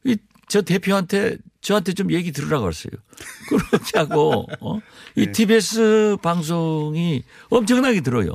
[0.04, 0.16] 이,
[0.48, 2.92] 저 대표한테 저한테 좀 얘기 들으라고 했어요.
[3.48, 4.78] 그렇게 하고, 어?
[5.16, 5.32] 이 네.
[5.32, 8.34] TBS 방송이 엄청나게 들어요.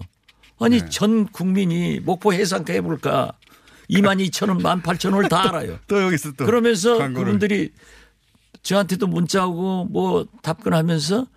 [0.60, 0.90] 아니, 네.
[0.90, 3.34] 전 국민이 목포 해상가 해볼까
[3.90, 5.80] 2만 2천 원, 1만 8천 원을 다 알아요.
[5.88, 7.26] 또 여기서 또 그러면서 광고를.
[7.26, 7.72] 그분들이
[8.64, 11.28] 저한테도 문자 오고 뭐 답변하면서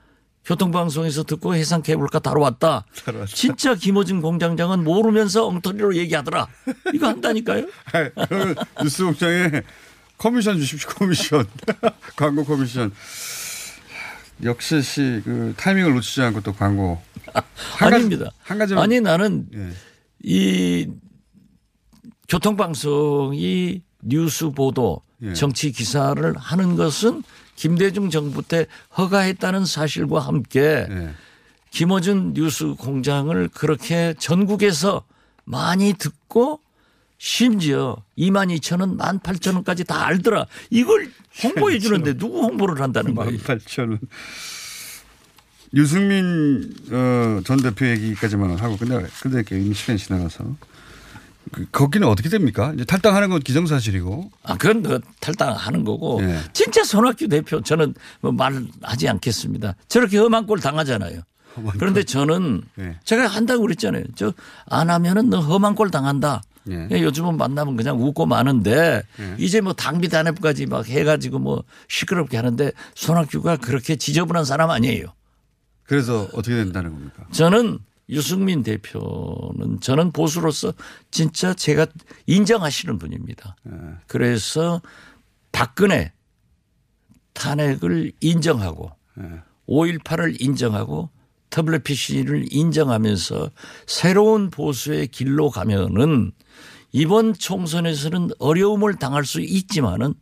[0.46, 2.86] 교통방송에서 듣고 해상가 해볼까 다뤄 왔다.
[3.26, 6.48] 진짜 김어준 공장장은 모르면서 엉터리로 얘기하더라.
[6.94, 7.66] 이거 한다니까요?
[8.82, 9.62] 뉴스 공장에
[10.16, 10.88] 커미션 주십시오.
[10.88, 11.44] 커미션.
[12.16, 12.92] 광고 커미션.
[14.44, 17.00] 역시 씨, 그 타이밍을 놓치지 않고 또 광고.
[17.32, 18.30] 한 가지- 아닙니다.
[18.42, 18.84] 한 가지만.
[18.84, 19.68] 아니 나는 예.
[20.22, 20.88] 이
[22.28, 25.32] 교통방송이 뉴스 보도 예.
[25.34, 27.22] 정치 기사를 하는 것은
[27.56, 31.10] 김대중 정부 때 허가했다는 사실과 함께 예.
[31.70, 35.04] 김어준 뉴스 공장을 그렇게 전국에서
[35.44, 36.60] 많이 듣고
[37.18, 40.46] 심지어 2만 2천 원, 1만 8천 원까지 다 알더라.
[40.70, 41.10] 이걸
[41.42, 43.36] 홍보해 주는데 누구 홍보를 한다는 거예요?
[43.38, 43.98] 18,000원.
[45.74, 49.60] 유승민 어, 전 대표 얘기까지만 하고 끝내 끝낼게요.
[49.60, 50.56] 이미 시간이 지나가서.
[51.52, 52.72] 그, 거기는 어떻게 됩니까?
[52.74, 54.30] 이제 탈당하는 건 기정사실이고.
[54.44, 56.38] 아, 그건 그 탈당하는 거고 예.
[56.52, 59.74] 진짜 손학규 대표 저는 뭐 말하지 않겠습니다.
[59.88, 61.20] 저렇게 험한 꼴 당하잖아요.
[61.78, 62.96] 그런데 저는 예.
[63.04, 64.04] 제가 한다고 그랬잖아요.
[64.14, 64.32] 저
[64.66, 66.42] 안 하면은 너 험한 꼴 당한다.
[66.70, 66.88] 예.
[66.90, 69.36] 예, 요즘은 만나면 그냥 웃고 마는데 예.
[69.38, 75.06] 이제 뭐 당비 단협까지 막 해가지고 뭐 시끄럽게 하는데 손학규가 그렇게 지저분한 사람 아니에요.
[75.84, 77.26] 그래서 어떻게 된다는 겁니까?
[77.30, 77.78] 저는
[78.10, 80.72] 유승민 대표는 저는 보수로서
[81.10, 81.86] 진짜 제가
[82.26, 83.56] 인정하시는 분입니다.
[83.68, 83.72] 예.
[84.06, 84.80] 그래서
[85.52, 86.12] 박근혜
[87.32, 89.42] 탄핵을 인정하고 예.
[89.68, 91.10] 5.18을 인정하고
[91.56, 93.50] WPC를 인정하면서
[93.86, 96.32] 새로운 보수의 길로 가면은
[96.92, 100.14] 이번 총선에서는 어려움을 당할 수 있지만은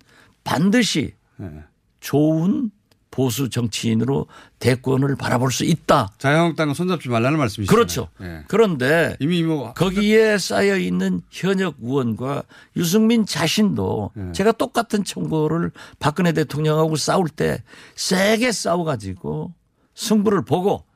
[0.45, 1.65] 반드시 예.
[2.01, 2.71] 좋은
[3.17, 4.27] 보수 정치인으로
[4.59, 6.13] 대권을 바라볼 수 있다.
[6.19, 7.75] 자유한국당과 손잡지 말라는 말씀이시죠.
[7.75, 8.09] 그렇죠.
[8.21, 8.45] 예.
[8.47, 12.43] 그런데 이미 뭐 거기에 쌓여 있는 현역 의원과
[12.77, 14.33] 유승민 자신도 네.
[14.33, 17.63] 제가 똑같은 청구를 박근혜 대통령하고 싸울 때
[17.95, 19.55] 세게 싸워가지고
[19.95, 20.85] 승부를 보고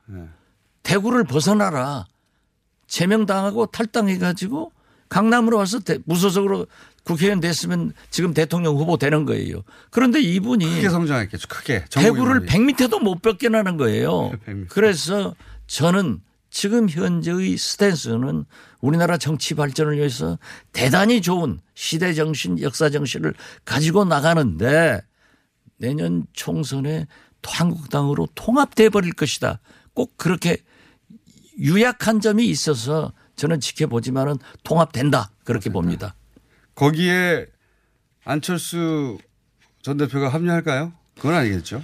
[0.83, 2.05] 대구를 벗어나라
[2.87, 4.71] 제명당하고 탈당해가지고
[5.09, 6.67] 강남으로 와서 대- 무소속으로
[7.03, 9.63] 국회의원 됐으면 지금 대통령 후보 되는 거예요.
[9.89, 11.47] 그런데 이분이 크게 성장했겠죠.
[11.47, 11.85] 크게.
[11.89, 12.45] 대구를 많이.
[12.47, 14.31] 100m도 못 뺏겨나는 거예요.
[14.45, 14.67] 100m.
[14.69, 15.35] 그래서
[15.67, 18.45] 저는 지금 현재의 스탠스는
[18.81, 20.37] 우리나라 정치 발전을 위해서
[20.73, 23.33] 대단히 좋은 시대 정신, 역사 정신을
[23.65, 25.01] 가지고 나가는데
[25.77, 27.07] 내년 총선에
[27.43, 29.59] 한국당으로 통합돼 버릴 것이다.
[29.93, 30.57] 꼭 그렇게
[31.59, 35.31] 유약한 점이 있어서 저는 지켜보지만은 통합된다.
[35.43, 36.15] 그렇게 봅니다.
[36.75, 37.45] 거기에
[38.23, 39.17] 안철수
[39.81, 40.93] 전 대표가 합류할까요?
[41.15, 41.81] 그건 아니겠죠.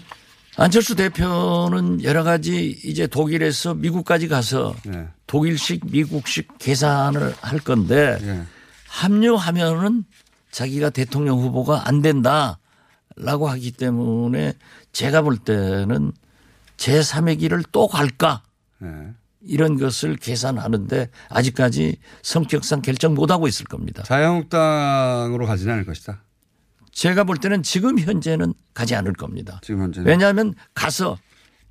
[0.56, 5.08] 안철수 대표는 여러 가지 이제 독일에서 미국까지 가서 네.
[5.28, 8.44] 독일식 미국식 계산을 할 건데 예.
[8.88, 10.04] 합류하면은
[10.52, 14.54] 자기가 대통령 후보가 안 된다라고 하기 때문에
[14.94, 16.12] 제가 볼 때는
[16.78, 18.44] 제3의 길을 또 갈까
[18.84, 18.88] 예.
[19.42, 24.04] 이런 것을 계산하는데 아직까지 성격상 결정 못 하고 있을 겁니다.
[24.04, 26.24] 자유한국당으로 가지는 않을 것이다.
[26.92, 29.60] 제가 볼 때는 지금 현재는 가지 않을 겁니다.
[29.64, 30.08] 지금 현재는.
[30.08, 31.18] 왜냐하면 가서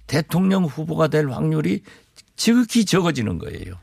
[0.07, 1.83] 대통령 후보가 될 확률이
[2.37, 3.75] 지극히 적어지는 거예요.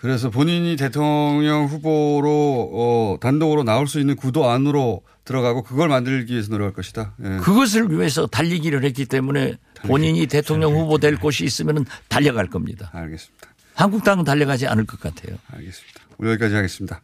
[0.00, 6.50] 그래서 본인이 대통령 후보로 어, 단독으로 나올 수 있는 구도 안으로 들어가고 그걸 만들기 위해서
[6.50, 7.14] 노력할 것이다.
[7.22, 7.36] 예.
[7.38, 12.90] 그것을 위해서 달리기를 했기 때문에 본인이 대통령 후보 될 곳이 있으면 달려갈 겁니다.
[12.92, 13.48] 알겠습니다.
[13.74, 15.36] 한국당은 달려가지 않을 것 같아요.
[15.52, 16.00] 알겠습니다.
[16.22, 17.00] 여기까지 하겠습니다.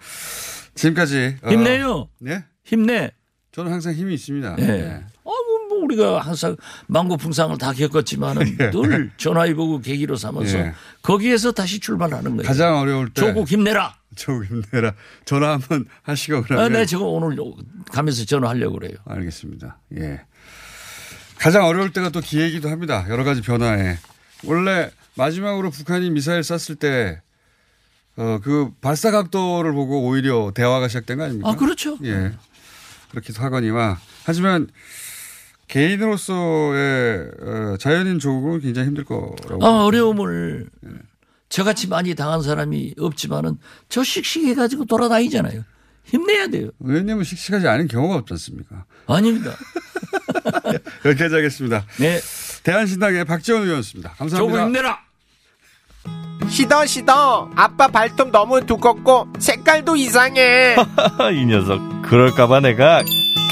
[0.75, 2.09] 지금까지 어, 힘내요.
[2.19, 2.45] 네.
[2.65, 3.13] 힘내.
[3.53, 4.57] 저는 항상 힘이 있습니다.
[4.59, 4.67] 예.
[4.67, 5.05] 네.
[5.23, 6.57] 어, 뭐, 뭐 우리가 항상
[6.89, 10.73] 망고 풍상을 다 겪었지만은 늘 전화위복을 계기로 삼아서 예.
[11.03, 12.49] 거기에서 다시 출발하는 거예요.
[12.49, 13.95] 가장 어려울 때 조국 힘내라.
[14.17, 14.95] 조국 힘내라.
[15.25, 17.37] 전화 한번 하시고 아, 그러면 네, 저거 오늘
[17.93, 18.97] 가면서 전화하려고 그래요.
[19.05, 19.79] 알겠습니다.
[19.99, 20.23] 예.
[21.45, 23.05] 가장 어려울 때가 또 기회이기도 합니다.
[23.11, 23.99] 여러 가지 변화에.
[24.45, 27.21] 원래 마지막으로 북한이 미사일 쐈을 때,
[28.17, 31.51] 어, 그 발사 각도를 보고 오히려 대화가 시작된 거 아닙니까?
[31.51, 31.99] 아, 그렇죠.
[32.03, 32.33] 예.
[33.11, 33.99] 그렇기도 하거니와.
[34.25, 34.69] 하지만
[35.69, 39.59] 개인으로서의 어, 자연인 조국은 굉장히 힘들 거라고.
[39.67, 40.71] 아, 어려움을
[41.51, 43.59] 저같이 많이 당한 사람이 없지만은
[43.91, 45.63] 저 씩씩해 가지고 돌아다니잖아요.
[46.05, 46.71] 힘내야 돼요.
[46.79, 48.87] 왜냐하면 씩씩하지 않은 경우가 없지 않습니까?
[49.07, 49.55] 아닙니다.
[51.05, 51.85] 여기까지 하겠습니다.
[51.99, 52.21] 네.
[52.63, 54.15] 대한신당의 박지원 의원이었습니다.
[54.19, 54.65] 감사합니다.
[54.65, 54.99] 힘내라.
[56.49, 60.77] 시더 시더 아빠 발톱 너무 두껍고 색깔도 이상해
[61.33, 63.03] 이 녀석 그럴까봐 내가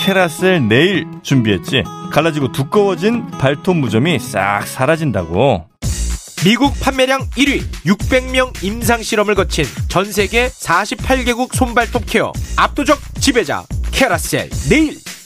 [0.01, 1.85] 캐라셀 네일 준비했지.
[2.13, 5.69] 갈라지고 두꺼워진 발톱 무좀이 싹 사라진다고.
[6.45, 14.51] 미국 판매량 1위 600명 임상 실험을 거친 전 세계 48개국 손발톱 케어 압도적 지배자 캐라셀
[14.69, 14.99] 네일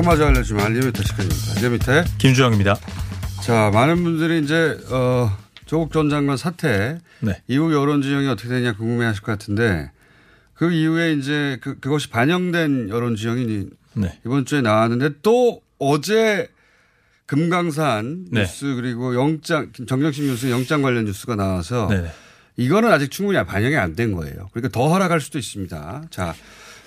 [0.00, 1.60] 그것마저 알려주면 리얼미터 시간입니다.
[1.60, 2.04] 리얼미터.
[2.16, 2.76] 김주영입니다.
[3.42, 5.30] 자, 많은 분들이 이제, 어,
[5.66, 7.42] 조국 전 장관 사태 네.
[7.48, 9.90] 이후 여론 지형이 어떻게 되냐 궁금해 하실 것 같은데
[10.54, 14.18] 그 이후에 이제 그, 그것이 반영된 여론 지형이 네.
[14.24, 16.48] 이번 주에 나왔는데 또 어제
[17.26, 18.40] 금강산 네.
[18.40, 22.10] 뉴스 그리고 영장 정경심 뉴스 영장 관련 뉴스가 나와서 네.
[22.56, 24.48] 이거는 아직 충분히 반영이 안 된 거예요.
[24.52, 26.04] 그러니까 더 하락할 수도 있습니다.
[26.10, 26.34] 자,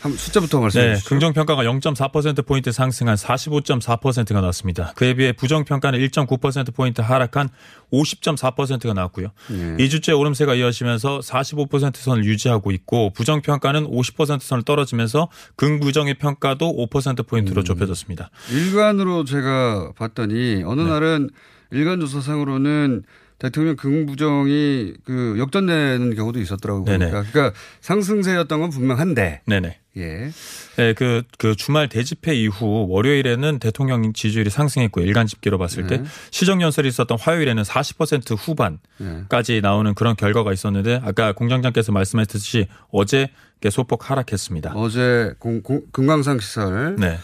[0.03, 1.09] 한번 숫자부터 말씀해 네, 주시죠.
[1.09, 4.91] 긍정 평가가 0.4%포인트 상승한 45.4%가 나왔습니다.
[4.97, 7.47] 그에 비해 부정 평가는 1.9%포인트 하락한
[7.89, 9.29] 50.4%가 나왔고요.
[9.49, 9.77] 네.
[9.77, 17.63] 2주째 오름세가 이어지면서 45%선을 유지하고 있고 부정 평가는 50%선을 떨어지면서 긍부정의 평가도 5%포인트로 음.
[17.63, 18.29] 좁혀졌습니다.
[18.51, 20.89] 일간으로 제가 봤더니 어느 네.
[20.89, 21.29] 날은
[21.71, 23.03] 일간 조사상으로는
[23.43, 26.85] 대통령 긍부정이 그 역전되는 경우도 있었더라고요.
[26.85, 27.09] 네네.
[27.09, 29.41] 그러니까, 그러니까 상승세였던 건 분명한데.
[29.45, 29.79] 네네.
[29.97, 30.31] 예.
[30.77, 36.03] 네, 그, 그 주말 대집회 이후 월요일에는 대통령 지지율이 상승했고 일간 집계로 봤을 때 네.
[36.31, 43.27] 시정연설이 있었던 화요일에는 40% 후반까지 나오는 그런 결과가 있었는데 아까 공장장께서 말씀하셨듯이 어제
[43.69, 44.71] 소폭 하락했습니다.
[44.73, 47.17] 어제 공, 공, 금강산 시설 네.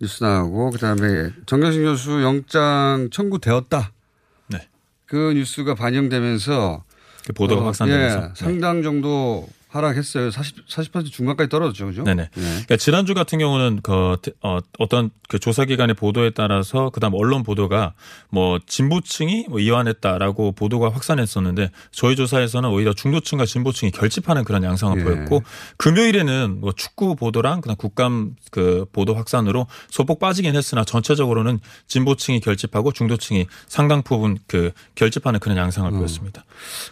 [0.00, 3.92] 뉴스 나오고 그다음에 정경심 교수 영장 청구되었다.
[5.04, 5.16] 네.
[5.16, 6.84] 그 뉴스가 반영되면서
[7.26, 8.16] 그 보도가 확산되면서.
[8.16, 8.28] 예, 네.
[8.34, 10.30] 상당 정도 하락했어요.
[10.30, 11.86] 40, 40% 중반까지 떨어졌죠.
[11.86, 12.04] 그죠?
[12.04, 12.28] 네네.
[12.32, 17.94] 그러니까 지난주 같은 경우는 그 어, 어떤 그 조사기관의 보도에 따라서 그 다음 언론 보도가
[18.30, 25.04] 뭐 진보층이 뭐 이완했다라고 보도가 확산했었는데 저희 조사에서는 오히려 중도층과 진보층이 결집하는 그런 양상을 예.
[25.04, 25.42] 보였고
[25.76, 32.92] 금요일에는 뭐 축구 보도랑 그다음 국감 그 보도 확산으로 소폭 빠지긴 했으나 전체적으로는 진보층이 결집하고
[32.92, 35.98] 중도층이 상당 부분 그 결집하는 그런 양상을 음.
[35.98, 36.44] 보였습니다.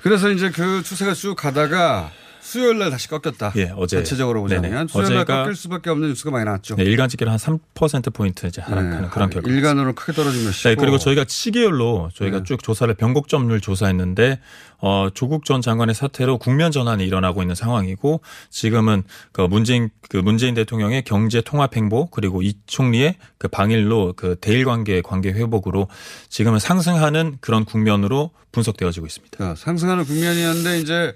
[0.03, 2.11] 그래서 이제 그 추세가 쭉 가다가
[2.43, 3.53] 수요일 날 다시 꺾였다.
[3.57, 4.87] 예, 어제 전체적으로 보자면 네네.
[4.89, 6.75] 수요일 날 꺾일 수밖에 없는 뉴스가 많이 나왔죠.
[6.75, 9.49] 네, 일간 집계로 한3% 포인트 이제 하락하는 네, 그런 결과.
[9.49, 10.69] 일간으로 크게 떨어진 것이고.
[10.69, 12.45] 네, 그리고 저희가 시계열로 저희가 네.
[12.45, 14.41] 쭉 조사를 변곡점을 조사했는데
[14.79, 20.55] 어 조국 전 장관의 사태로 국면 전환이 일어나고 있는 상황이고 지금은 그 문재인 그 문재인
[20.55, 25.87] 대통령의 경제 통합 행보 그리고 이 총리의 그 방일로 그 대일 관계 관계 회복으로
[26.29, 29.39] 지금은 상승하는 그런 국면으로 분석되어지고 있습니다.
[29.39, 31.15] 자, 상승하는 국면이었는데 이제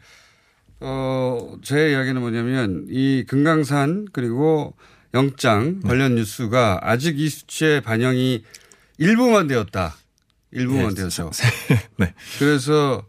[0.80, 4.74] 어, 제 이야기는 뭐냐면 이 금강산 그리고
[5.14, 5.88] 영장 네.
[5.88, 8.42] 관련 뉴스가 아직 이 수치에 반영이
[8.98, 9.96] 일부만 되었다.
[10.52, 11.30] 일부만 네, 되었죠.
[11.98, 12.14] 네.
[12.38, 13.04] 그래서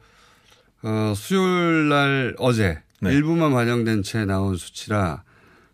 [0.84, 3.14] 어, 수요일 날 어제 네.
[3.14, 5.24] 일부만 반영된 채 나온 수치라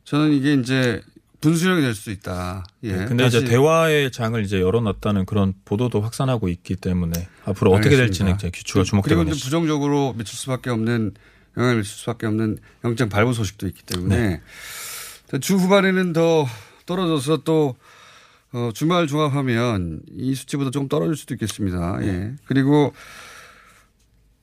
[0.04, 1.02] 저는 이게 이제
[1.42, 2.64] 분수령이 될 수 있다.
[2.84, 2.96] 예.
[2.96, 8.32] 네, 근데 이제 대화의 장을 이제 열어놨다는 그런 보도도 확산하고 있기 때문에 앞으로 어떻게 될지는
[8.32, 8.48] 알겠습니다.
[8.48, 11.14] 이제 그리고 주목되고 이제 부정적으로 미칠 수밖에 없는
[11.58, 14.42] 영향을 미칠 수밖에 없는 영장 발부 소식도 있기 때문에
[15.32, 15.40] 네.
[15.40, 16.46] 주 후반에는 더
[16.86, 17.76] 떨어져서 또
[18.54, 21.98] 어, 주말 종합하면 이 수치보다 조금 떨어질 수도 있겠습니다.
[21.98, 22.08] 네.
[22.08, 22.36] 예.
[22.46, 22.94] 그리고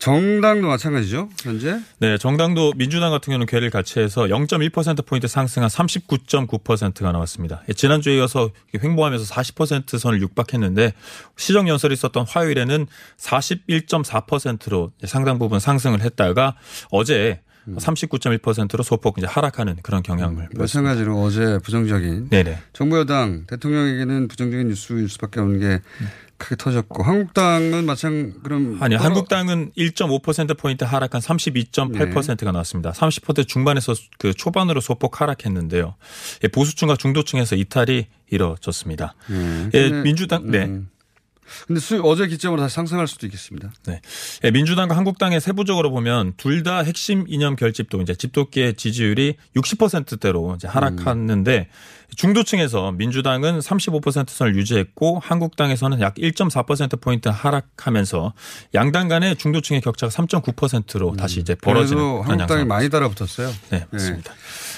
[0.01, 1.29] 정당도 마찬가지죠.
[1.43, 7.63] 현재 네, 정당도 민주당 같은 경우는 괴를 같이 해서 0.1%포인트 상승한 39.9%가 나왔습니다.
[7.69, 8.51] 예, 지난주에 이어서
[8.83, 10.95] 횡보하면서 40% 선을 육박했는데
[11.37, 12.87] 시정 연설이 있었던 화요일에는
[13.19, 16.57] 41.4%로 상당 부분 상승을 했다가
[16.91, 20.61] 어제 39.1%로 소폭 이제 하락하는 그런 경향을 보였습니다.
[20.61, 22.59] 마찬가지로 어제 부정적인 네네.
[22.73, 25.83] 정부 여당 대통령에게는 부정적인 뉴스일 수밖에 없는 게
[26.41, 32.93] 크게 터졌고 한국당은 마찬 그럼 아니 떨어- 한국당은 1.5% 포인트 하락한 32.8%가 나왔습니다.
[32.93, 35.95] 30% 중반에서 그 초반으로 소폭 하락했는데요.
[36.45, 39.15] 예, 보수층과 중도층에서 이탈이 이뤄졌습니다.
[39.29, 39.71] 네.
[39.75, 40.65] 예, 근데- 민주당 네.
[40.65, 40.89] 음.
[41.67, 43.73] 근데 수, 어제 기점으로 다시 상승할 수도 있겠습니다.
[43.87, 44.01] 네.
[44.45, 50.69] 예, 민주당과 한국당의 세부적으로 보면 둘 다 핵심 이념 결집도 이제 집도계 지지율이 60%대로 이제
[50.69, 51.69] 하락했는데
[52.17, 58.35] 중도층에서 민주당은 35%선을 유지했고 한국당에서는 약 1.4%포인트 하락하면서
[58.75, 62.69] 양당 간의 중도층의 격차가 3.9%로 다시 이제 벌어지는 그런 한국당이 양상.
[62.69, 63.51] 많이 따라붙었어요.
[63.71, 64.33] 네, 맞습니다.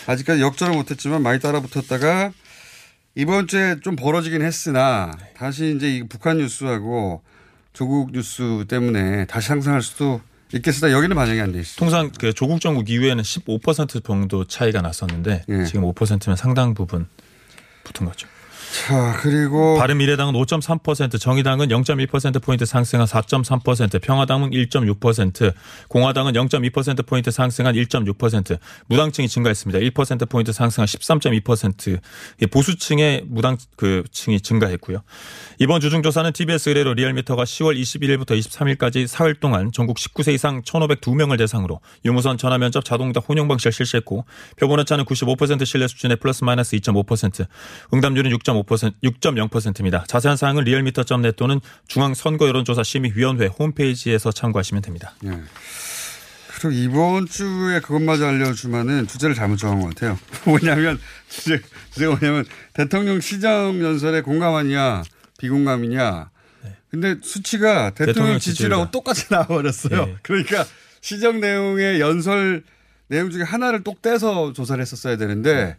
[0.06, 2.32] 아직까지 역전을 못했지만 많이 따라붙었다가
[3.14, 7.22] 이번 주에 좀 벌어지긴 했으나 다시 이제 이 북한 뉴스하고
[7.72, 10.20] 조국 뉴스 때문에 다시 상승할 수도
[10.54, 11.78] 있겠으나 여기는 반영이 안 돼 있습니다.
[11.78, 15.64] 통상 그 조국 정국 이후에는 15% 정도 차이가 났었는데 예.
[15.64, 17.06] 지금 5%면 상당 부분
[17.84, 18.28] 붙은 거죠.
[18.72, 25.52] 자, 그리고 바른 미래당은 5.3%, 정의당은 0.1%포인트 상승한 4.3%, 평화당은 1.6%,
[25.88, 29.78] 공화당은 0.2%포인트 상승한 1.6%, 무당층이 증가했습니다.
[29.78, 32.00] 1%포인트 상승한 13.2%,
[32.38, 35.02] 이게 보수층의 무당 그 층이 증가했고요.
[35.58, 41.36] 이번 주중 조사는 TBS 의뢰로 리얼미터가 10월 21일부터 23일까지 사흘 동안 전국 19세 이상 1,502명을
[41.36, 44.24] 대상으로 유무선 전화 면접 자동응답 혼용 방식을 실시했고
[44.56, 47.46] 표본 오차는 95% 신뢰 수준의 플러스 마이너스 2.5%,
[47.92, 50.04] 응답률은 6.5% 6.0%입니다.
[50.06, 55.14] 자세한 사항은 리얼미터.net 또는 중앙 선거 여론조사 심의위원회 홈페이지에서 참고하시면 됩니다.
[55.24, 55.40] 예.
[56.54, 60.18] 그리고 이번 주에 그것마저 알려주면은 주제를 잘못 정한 것 같아요.
[60.44, 61.60] 뭐냐면 주제,
[61.92, 65.02] 주제가 뭐냐면 대통령 시정 연설에 공감하냐
[65.38, 66.30] 비공감이냐.
[66.90, 68.12] 근데 수치가 대통령, 네.
[68.12, 68.90] 대통령 지지율하고.
[68.90, 70.02] 똑같이 나와버렸어요.
[70.02, 70.16] 예.
[70.22, 70.64] 그러니까
[71.00, 72.62] 시정 내용의 연설
[73.08, 75.76] 내용 중에 하나를 똑 떼서 조사를 했었어야 되는데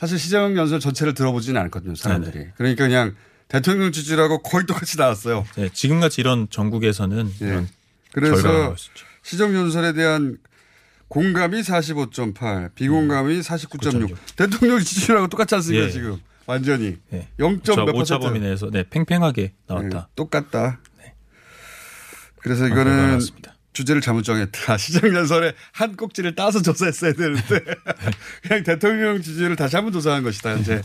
[0.00, 2.46] 사실 시정 연설 전체를 들어보지는 않거든요, 사람들이.
[2.56, 3.14] 그러니까 그냥
[3.48, 5.44] 대통령 지지율하고 거의 똑같이 나왔어요.
[5.56, 7.68] 네, 지금같이 이런 전국에서는 이런
[8.14, 9.04] 결과가 그래서 나올 수 있죠.
[9.22, 10.38] 시정 연설에 대한
[11.08, 14.16] 공감이 45.8, 비공감이 49.6.
[14.36, 15.88] 대통령 지지율하고 똑같지 않습니까, 음.
[15.88, 15.92] 예.
[15.92, 16.18] 지금?
[16.46, 16.96] 완전히.
[17.10, 17.28] 네.
[17.38, 17.56] 0.
[17.56, 18.18] 오차, 몇 오차 퍼센트.
[18.20, 19.88] 범위 내에서 네, 팽팽하게 나왔다.
[19.98, 20.80] 네, 똑같다.
[22.38, 23.28] 그래서 그런 결과가 이거는.
[23.72, 24.76] 주제를 잘못 정했다.
[24.78, 27.60] 시정 연설에 한 꼭지를 따서 조사했어야 되는데
[28.42, 30.50] 그냥 대통령 지지율을 다시 한번 조사한 것이다.
[30.50, 30.82] 현재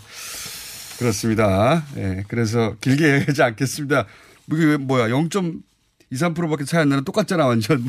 [1.00, 1.86] 그렇습니다.
[1.98, 4.06] 예, 그래서 길게 얘기하지 않겠습니다.
[4.52, 7.86] 이게 왜 뭐야 0.23%밖에 차이 안 나는 똑같잖아 완전.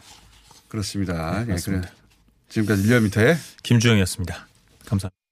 [0.68, 1.44] 그렇습니다.
[1.46, 1.88] 예, 맞습니다.
[1.88, 1.96] 그래.
[2.48, 4.46] 지금까지 1년미터의 김주영이었습니다.
[4.86, 5.25] 감사합니다.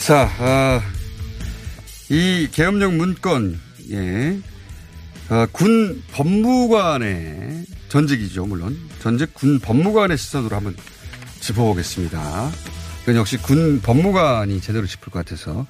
[0.00, 0.80] 자, 아,
[2.08, 3.54] 이 계엄령 문건,
[3.92, 4.38] 예,
[5.28, 8.76] 아, 군 법무관의 전직이죠, 물론.
[9.00, 10.74] 전직 군 법무관의 시선으로 한번
[11.40, 12.18] 짚어보겠습니다.
[13.02, 15.66] 이건 역시 군 법무관이 제대로 짚을 것 같아서.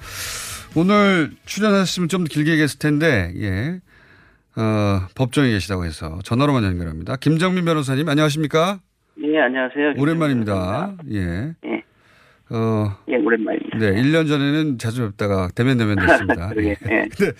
[0.75, 3.81] 오늘 출연하셨으면 좀더 길게 얘기했을 텐데, 예,
[4.55, 7.17] 어, 법정에 계시다고 해서 전화로만 연결합니다.
[7.17, 8.79] 김정민 변호사님, 안녕하십니까?
[9.23, 9.95] 예, 안녕하세요.
[9.97, 10.95] 오랜만입니다.
[11.11, 11.53] 예.
[11.65, 11.83] 예.
[12.53, 13.77] 어, 예, 오랜만입니다.
[13.77, 16.51] 네, 1년 전에는 자주 뵙다가 대면 대면 됐습니다.
[16.59, 16.69] 예.
[16.71, 16.75] 예.
[17.15, 17.31] 근데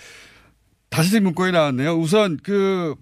[0.90, 1.92] 다시 문건이 나왔네요.
[1.92, 2.94] 우선 그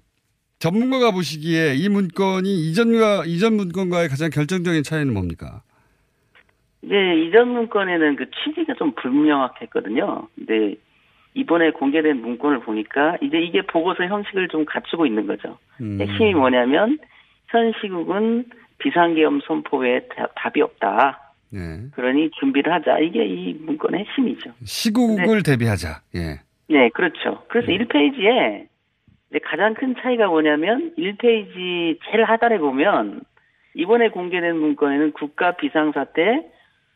[0.59, 5.63] 전문가가 보시기에 이 문건이 이전과 이전 문건과의 가장 결정적인 차이는 뭡니까?
[6.83, 6.95] 이제
[7.27, 10.29] 이전 문건에는 그 취지가 좀 불명확했거든요.
[10.35, 10.75] 근데
[11.35, 15.59] 이번에 공개된 문건을 보니까 이제 이게 보고서 형식을 좀 갖추고 있는 거죠.
[15.81, 15.99] 음.
[16.01, 16.99] 핵심이 뭐냐면
[17.49, 18.47] 현 시국은
[18.79, 21.30] 비상계엄 선포 외에 다- 답이 없다.
[21.51, 21.89] 네.
[21.95, 22.99] 그러니 준비를 하자.
[23.01, 24.53] 이게 이 문건의 핵심이죠.
[24.65, 26.01] 시국을 대비하자.
[26.15, 26.41] 예.
[26.69, 27.43] 네, 그렇죠.
[27.49, 28.69] 그래서 1페이지에
[29.45, 33.23] 가장 큰 차이가 뭐냐면 1페이지 제일 하단에 보면
[33.75, 36.47] 이번에 공개된 문건에는 국가 비상사태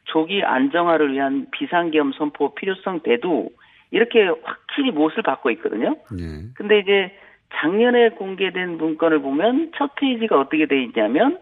[0.05, 3.51] 조기 안정화를 위한 비상계엄 선포 필요성 대두
[3.91, 5.97] 이렇게 확실히 못을 받고 있거든요.
[6.19, 6.53] 예.
[6.55, 7.13] 근데 이제
[7.57, 11.39] 작년에 공개된 문건을 보면 첫 페이지가 어떻게 돼 있냐면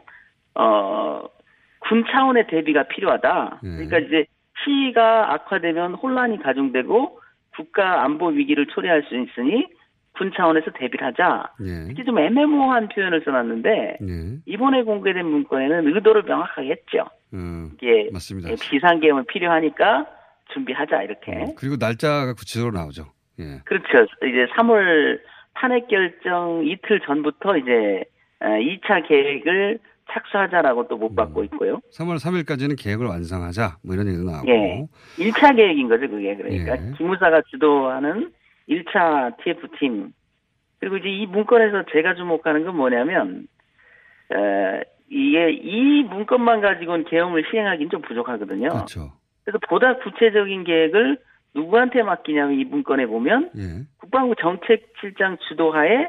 [0.55, 1.25] 어,
[1.89, 3.59] 군 차원의 대비가 필요하다.
[3.61, 4.25] 그러니까 이제
[4.65, 7.21] 시위가 악화되면 혼란이 가중되고
[7.57, 9.67] 국가 안보 위기를 초래할 수 있으니
[10.13, 11.53] 군 차원에서 대비를 하자.
[11.63, 11.89] 예.
[11.89, 14.39] 특히 좀 애매모호한 표현을 써놨는데 예.
[14.47, 17.07] 이번에 공개된 문건에는 의도를 명확하게 했죠.
[17.33, 18.51] 음, 이게 맞습니다.
[18.61, 20.07] 비상계엄을 필요하니까
[20.53, 21.55] 준비하자 이렇게.
[21.57, 23.07] 그리고 날짜가 구체적으로 나오죠.
[23.41, 23.61] 예.
[23.65, 24.07] 그렇죠.
[24.23, 25.21] 이제 3월
[25.55, 28.05] 탄핵 결정 이틀 전부터 이제
[28.41, 29.79] 2차 계획을
[30.13, 31.81] 착수하자라고 또 못 받고 있고요.
[31.97, 33.79] 3월 3일까지는 계획을 완성하자.
[33.85, 34.49] 뭐 이런 얘기도 나오고.
[34.49, 34.87] 예.
[35.19, 36.37] 1차 계획인 거죠, 그게.
[36.37, 36.93] 그러니까 예.
[36.97, 38.33] 기무사가 주도하는
[38.69, 40.13] 1차 TF팀.
[40.81, 43.47] 그리고 이제 이 문건에서 제가 주목하는 건 뭐냐면,
[44.33, 48.69] 에, 이게 이 문건만 가지고는 계엄을 시행하기는 좀 부족하거든요.
[48.69, 49.13] 그렇죠.
[49.45, 51.19] 그래서 보다 구체적인 계획을
[51.55, 53.63] 누구한테 맡기냐면 이 문건에 보면 예.
[53.99, 56.09] 국방부 정책실장 주도하에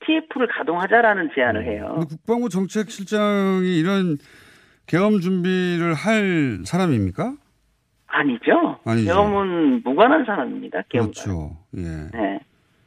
[0.00, 1.90] TF를 가동하자라는 제안을 해요.
[1.94, 4.16] 근데 국방부 정책실장이 이런
[4.86, 7.34] 계엄 준비를 할 사람입니까?
[8.06, 8.78] 아니죠.
[8.84, 9.12] 아니죠.
[9.12, 10.82] 계엄은 무관한 사람입니다.
[10.88, 11.04] 계엄.
[11.06, 11.56] 그렇죠.
[11.76, 12.08] 예.
[12.16, 12.40] 네.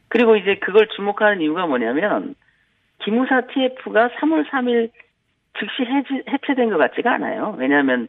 [0.08, 2.34] 그리고 이제 그걸 주목하는 이유가 뭐냐면
[3.04, 4.90] 기무사 TF가 3월 3일
[5.58, 7.54] 즉시 해지, 해체된 것 같지가 않아요.
[7.58, 8.08] 왜냐하면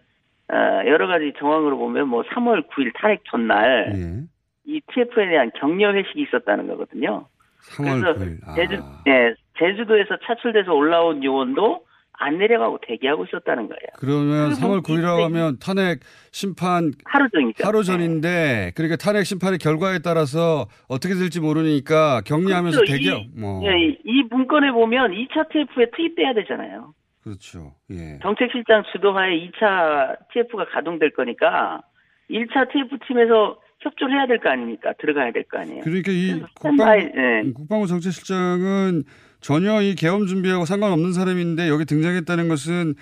[0.51, 0.55] 어,
[0.87, 4.23] 여러 가지 정황으로 보면 뭐 3월 9일 탈핵 전날 예.
[4.65, 7.27] 이 TF에 대한 격려 회식이 있었다는 거거든요.
[7.71, 8.37] 3월 그래서 9일.
[8.47, 8.55] 아.
[8.55, 8.73] 제주,
[9.07, 11.85] 예, 제주도에서 차출돼서 올라온 요원도
[12.15, 13.87] 안 내려가고 대기하고 있었다는 거예요.
[13.97, 15.99] 그러면 그리고 3월 9일이라고 이- 하면 탄핵
[16.31, 17.65] 심판 하루 전이죠.
[17.65, 22.91] 하루 전인데 그러니까 탄핵 심판의 결과에 따라서 어떻게 될지 모르니까 격리하면서 그렇죠.
[22.93, 26.93] 대기 이- 뭐 예, 이- 이 문건에 보면 2차 TF에 투입돼야 되잖아요.
[27.23, 27.73] 그렇죠.
[27.91, 28.19] 예.
[28.21, 31.81] 정책실장 주도하에 2차 TF가 가동될 거니까
[32.29, 34.93] 1차 TF 팀에서 협조를 해야 될 거 아닙니까?
[34.99, 35.81] 들어가야 될 거 아니에요.
[35.83, 37.51] 그러니까 이 국방, 예.
[37.53, 39.03] 국방부 정책실장은
[39.41, 42.93] 전혀 이 계엄 준비하고 상관없는 사람인데 여기 등장했다는 것은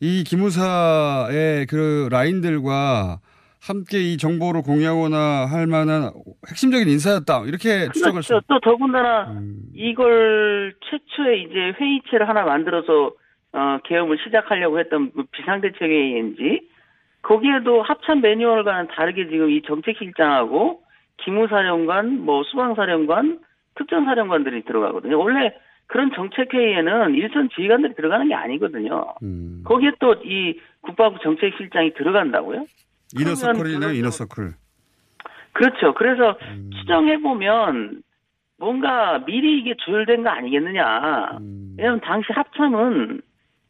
[0.00, 3.20] 이 기무사의 그 라인들과
[3.62, 6.10] 함께 이 정보를 공유하거나 할 만한
[6.48, 7.42] 핵심적인 인사였다.
[7.44, 8.30] 이렇게 추정할 수.
[8.30, 8.46] 그렇죠.
[8.48, 9.58] 또 더군다나 음.
[9.74, 13.12] 이걸 최초에 이제 회의체를 하나 만들어서
[13.52, 16.62] 어, 계엄을 시작하려고 했던 그 비상대책회의인지
[17.22, 20.82] 거기에도 합참 매뉴얼과는 다르게 지금 이 정책실장하고
[21.18, 23.40] 기무사령관, 뭐 수방사령관,
[23.76, 25.18] 특전사령관들이 들어가거든요.
[25.18, 25.54] 원래
[25.86, 29.14] 그런 정책회의에는 일선 지휘관들이 들어가는 게 아니거든요.
[29.22, 29.62] 음.
[29.64, 32.58] 거기에 또 이 국방부 정책실장이 들어간다고요?
[33.18, 33.80] 이너 그러면 서클이네요.
[33.80, 34.50] 그건 이너 좀- 서클.
[35.52, 35.94] 그렇죠.
[35.94, 36.70] 그래서 음.
[36.74, 38.02] 추정해 보면
[38.58, 41.38] 뭔가 미리 이게 조율된 거 아니겠느냐.
[41.40, 41.74] 음.
[41.76, 43.20] 왜냐하면 당시 합참은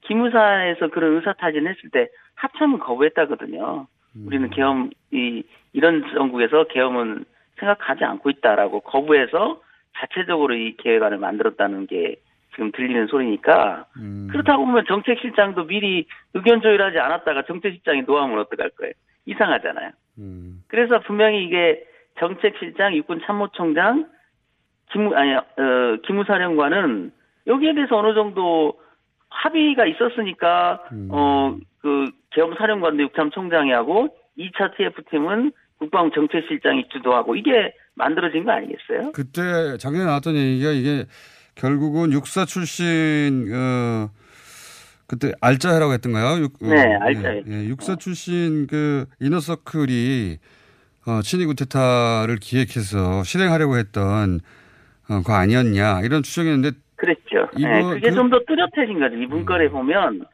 [0.02, 2.08] 기무사에서 그런 의사 타진했을 때
[2.40, 3.86] 합참은 거부했다거든요.
[4.16, 4.24] 음.
[4.26, 7.24] 우리는 계엄 이 이런 정국에서 계엄은
[7.58, 9.60] 생각하지 않고 있다라고 거부해서
[9.96, 12.16] 자체적으로 이 계획안을 만들었다는 게
[12.52, 14.28] 지금 들리는 소리니까 음.
[14.30, 18.92] 그렇다고 보면 정책실장도 미리 의견 조율하지 않았다가 정책실장이 노하면 어떡할 거예요?
[19.26, 19.90] 이상하잖아요.
[20.18, 20.62] 음.
[20.68, 21.84] 그래서 분명히 이게
[22.18, 24.08] 정책실장, 육군 참모총장,
[24.92, 25.44] 기무 아니 어
[26.06, 27.12] 기무사령관은
[27.46, 28.80] 여기에 대해서 어느 정도
[29.28, 31.08] 합의가 있었으니까 음.
[31.10, 34.08] 어그 계엄사령관도 육참총장이 하고
[34.38, 39.12] 2차 TF 팀은 국방 정책실장이 주도하고 이게 만들어진 거 아니겠어요?
[39.12, 41.04] 그때 작년에 나왔던 얘기가 이게
[41.54, 44.10] 결국은 육사 출신 어
[45.06, 46.40] 그때 알짜해라고 했던가요?
[46.42, 47.42] 육, 어, 네, 알짜해.
[47.48, 50.38] 예, 예, 육사 출신 그 이너서클이
[51.06, 54.38] 어, 친위 구테타를 기획해서 실행하려고 했던
[55.08, 57.48] 어, 거 아니었냐 이런 추정이었는데 그랬죠.
[57.56, 59.16] 이거 네, 그게 그- 좀더 뚜렷해진 거죠.
[59.16, 60.24] 이 문건에 보면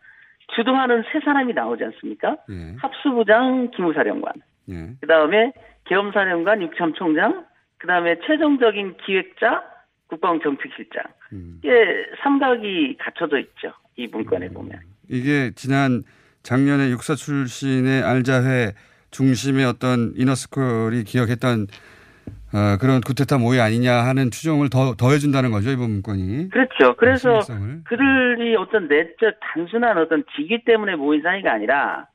[0.54, 2.36] 주도하는 세 사람이 나오지 않습니까?
[2.50, 4.32] 예, 합수부장, 기무사령관.
[4.70, 4.90] 예.
[5.00, 5.52] 그 다음에
[5.84, 7.46] 계엄사령관, 육참총장,
[7.78, 9.62] 그 다음에 최종적인 기획자,
[10.08, 11.02] 국방정책실장.
[11.32, 11.60] 음.
[11.62, 13.72] 이게 삼각이 갖춰져 있죠.
[13.96, 14.78] 이 문건에 보면.
[15.08, 16.02] 이게 지난
[16.42, 18.72] 작년에 육사 출신의 알자회
[19.10, 21.66] 중심의 어떤 이너스컬이 기억했던
[22.54, 26.50] 어, 그런 구테타 모의 아니냐 하는 추정을 더 더해준다는 거죠 이번 문건이.
[26.50, 26.94] 그렇죠.
[26.96, 27.84] 그래서 신빙성을.
[27.84, 32.06] 그들이 어떤 내적 단순한 어떤 직위 때문에 모인 사이가 아니라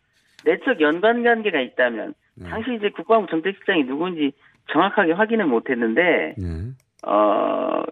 [0.45, 2.49] 내적 연관 관계가 있다면 네.
[2.49, 4.31] 당시 이제 국방부 정책실장이 누군지
[4.71, 7.07] 정확하게 확인을 못했는데 예.
[7.07, 7.83] 어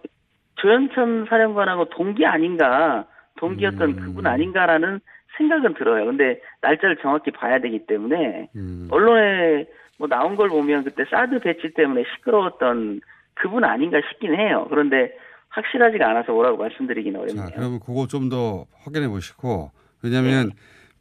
[0.56, 3.06] 조현천 사령관하고 동기 아닌가
[3.38, 3.96] 동기였던 음.
[3.96, 5.00] 그분 아닌가라는
[5.36, 6.06] 생각은 들어요.
[6.06, 8.88] 근데 날짜를 정확히 봐야 되기 때문에 음.
[8.90, 9.66] 언론에
[10.00, 13.02] 뭐 나온 걸 보면 그때 사드 배치 때문에 시끄러웠던
[13.34, 14.66] 그분 아닌가 싶긴 해요.
[14.70, 15.12] 그런데
[15.50, 17.48] 확실하지가 않아서 뭐라고 말씀드리긴 자, 어렵네요.
[17.54, 19.70] 그러면 그거 좀 더 확인해 보시고
[20.02, 20.52] 왜냐하면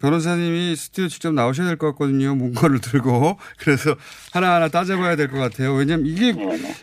[0.01, 2.35] 변호사님이 스튜디오 직접 나오셔야 될 것 같거든요.
[2.35, 3.95] 문건을 들고 그래서
[4.33, 5.73] 하나하나 따져봐야 될 것 같아요.
[5.75, 6.33] 왜냐하면 이게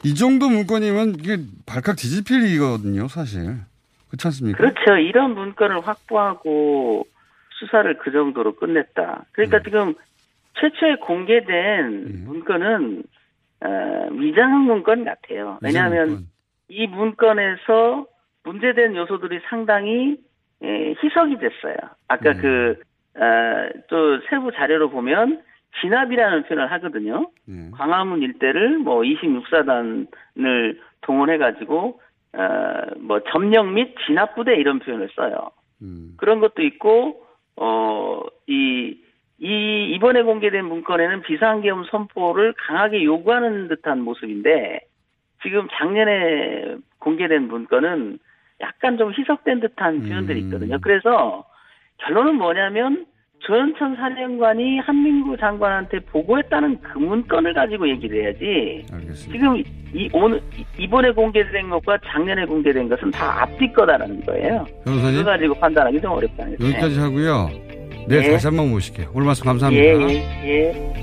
[0.05, 1.37] 이 정도 문건이면 이게
[1.67, 3.57] 발칵 뒤집힐 일이거든요, 사실.
[4.09, 4.57] 그렇지 않습니까?
[4.59, 4.97] 그렇죠.
[4.97, 7.07] 이런 문건을 확보하고
[7.59, 9.03] 수사를 그 정도로 끝냈다.
[9.03, 9.25] 네.
[9.33, 9.95] 그러니까 지금
[10.61, 13.03] 최초에 공개된 문건은
[13.65, 15.59] 어, 위장 문건 같아요.
[15.63, 16.27] 왜냐하면
[16.69, 18.07] 이 문건에서
[18.45, 20.19] 문제된 요소들이 상당히
[20.63, 21.77] 예, 희석이 됐어요.
[22.09, 22.41] 아까 네.
[22.41, 22.81] 그,
[23.17, 25.43] 어, 또 세부 자료로 보면
[25.81, 27.31] 진압이라는 표현을 하거든요.
[27.45, 27.71] 네.
[27.73, 32.01] 광화문 일대를 뭐 26사단을 동원해가지고,
[32.33, 35.51] 어, 뭐 점령 및 진압부대 이런 표현을 써요.
[35.83, 36.15] 음.
[36.17, 37.23] 그런 것도 있고,
[37.57, 38.99] 어, 이,
[39.39, 44.81] 이, 이번에 공개된 문건에는 비상계엄 선포를 강하게 요구하는 듯한 모습인데,
[45.43, 48.19] 지금 작년에 공개된 문건은
[48.61, 50.79] 약간 좀 희석된 듯한 표현들이 있거든요.
[50.81, 51.45] 그래서
[51.99, 53.05] 결론은 뭐냐면
[53.41, 58.87] 조현천 사령관이 한민구 장관한테 보고했다는 그 문건을 가지고 얘기를 해야지.
[58.91, 59.33] 알겠습니다.
[59.33, 59.63] 지금
[59.95, 64.65] 이 오늘 이- 이번에 공개된 것과 작년에 공개된 것은 다 앞뒤 거다라는 거예요.
[64.85, 65.19] 변호사님?
[65.19, 66.73] 그거 가지고 판단하기 좀 어렵다는 거예요.
[66.73, 67.51] 여기까지 하고요.
[68.09, 68.31] 내일 예.
[68.33, 69.09] 다시 한 번 모실게요.
[69.15, 69.85] 오늘 말씀 감사합니다.
[69.85, 70.97] 예, 예, 예.